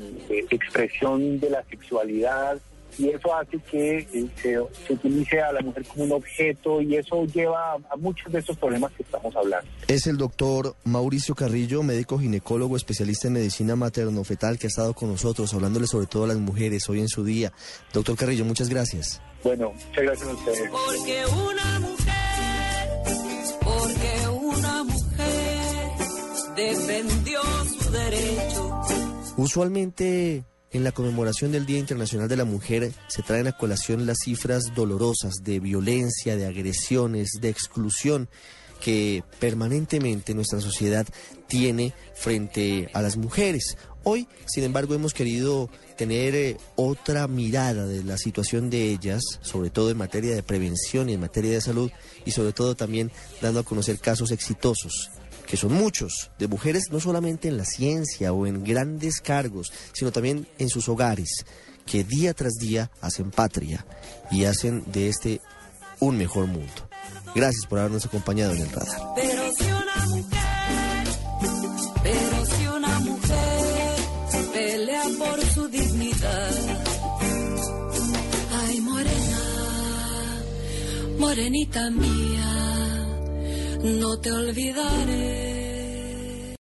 [0.51, 2.59] expresión de la sexualidad,
[2.97, 4.59] y eso hace que eh, se,
[4.93, 8.93] utilice a la mujer como un objeto y eso lleva a, muchos de esos problemas
[8.93, 9.69] que estamos hablando.
[9.87, 15.11] Es el doctor Mauricio Carrillo, médico ginecólogo, especialista en medicina materno-fetal, que ha estado con
[15.11, 17.53] nosotros hablándole sobre todo a las mujeres hoy en su día.
[17.93, 19.21] Doctor Carrillo, muchas gracias.
[19.45, 20.71] Bueno, muchas gracias a ustedes.
[20.71, 23.09] Porque una mujer,
[23.65, 25.59] porque una mujer
[26.57, 28.81] defendió su derecho.
[29.37, 34.19] Usualmente en la conmemoración del Día Internacional de la Mujer se traen a colación las
[34.25, 38.29] cifras dolorosas de violencia, de agresiones, de exclusión
[38.81, 41.07] que permanentemente nuestra sociedad
[41.49, 43.77] tiene frente a las mujeres.
[44.05, 49.71] Hoy, sin embargo, hemos querido tener eh, otra mirada de la situación de ellas, sobre
[49.71, 51.91] todo en materia de prevención y en materia de salud,
[52.25, 53.11] y sobre todo también
[53.43, 55.11] dando a conocer casos exitosos
[55.49, 60.13] que son muchos, de mujeres no solamente en la ciencia o en grandes cargos, sino
[60.13, 61.47] también en sus hogares,
[61.87, 63.87] que día tras día hacen patria
[64.31, 65.41] y hacen de este
[66.01, 66.89] un mejor mundo.
[67.35, 69.01] Gracias por habernos acompañado en el radar.
[69.17, 71.07] Pero si una mujer,
[72.03, 73.97] pero si una mujer
[74.53, 76.53] pelea por su dignidad.
[78.67, 79.41] Ay, morena,
[81.19, 82.58] morenita mía
[83.83, 85.48] no te olvidaré.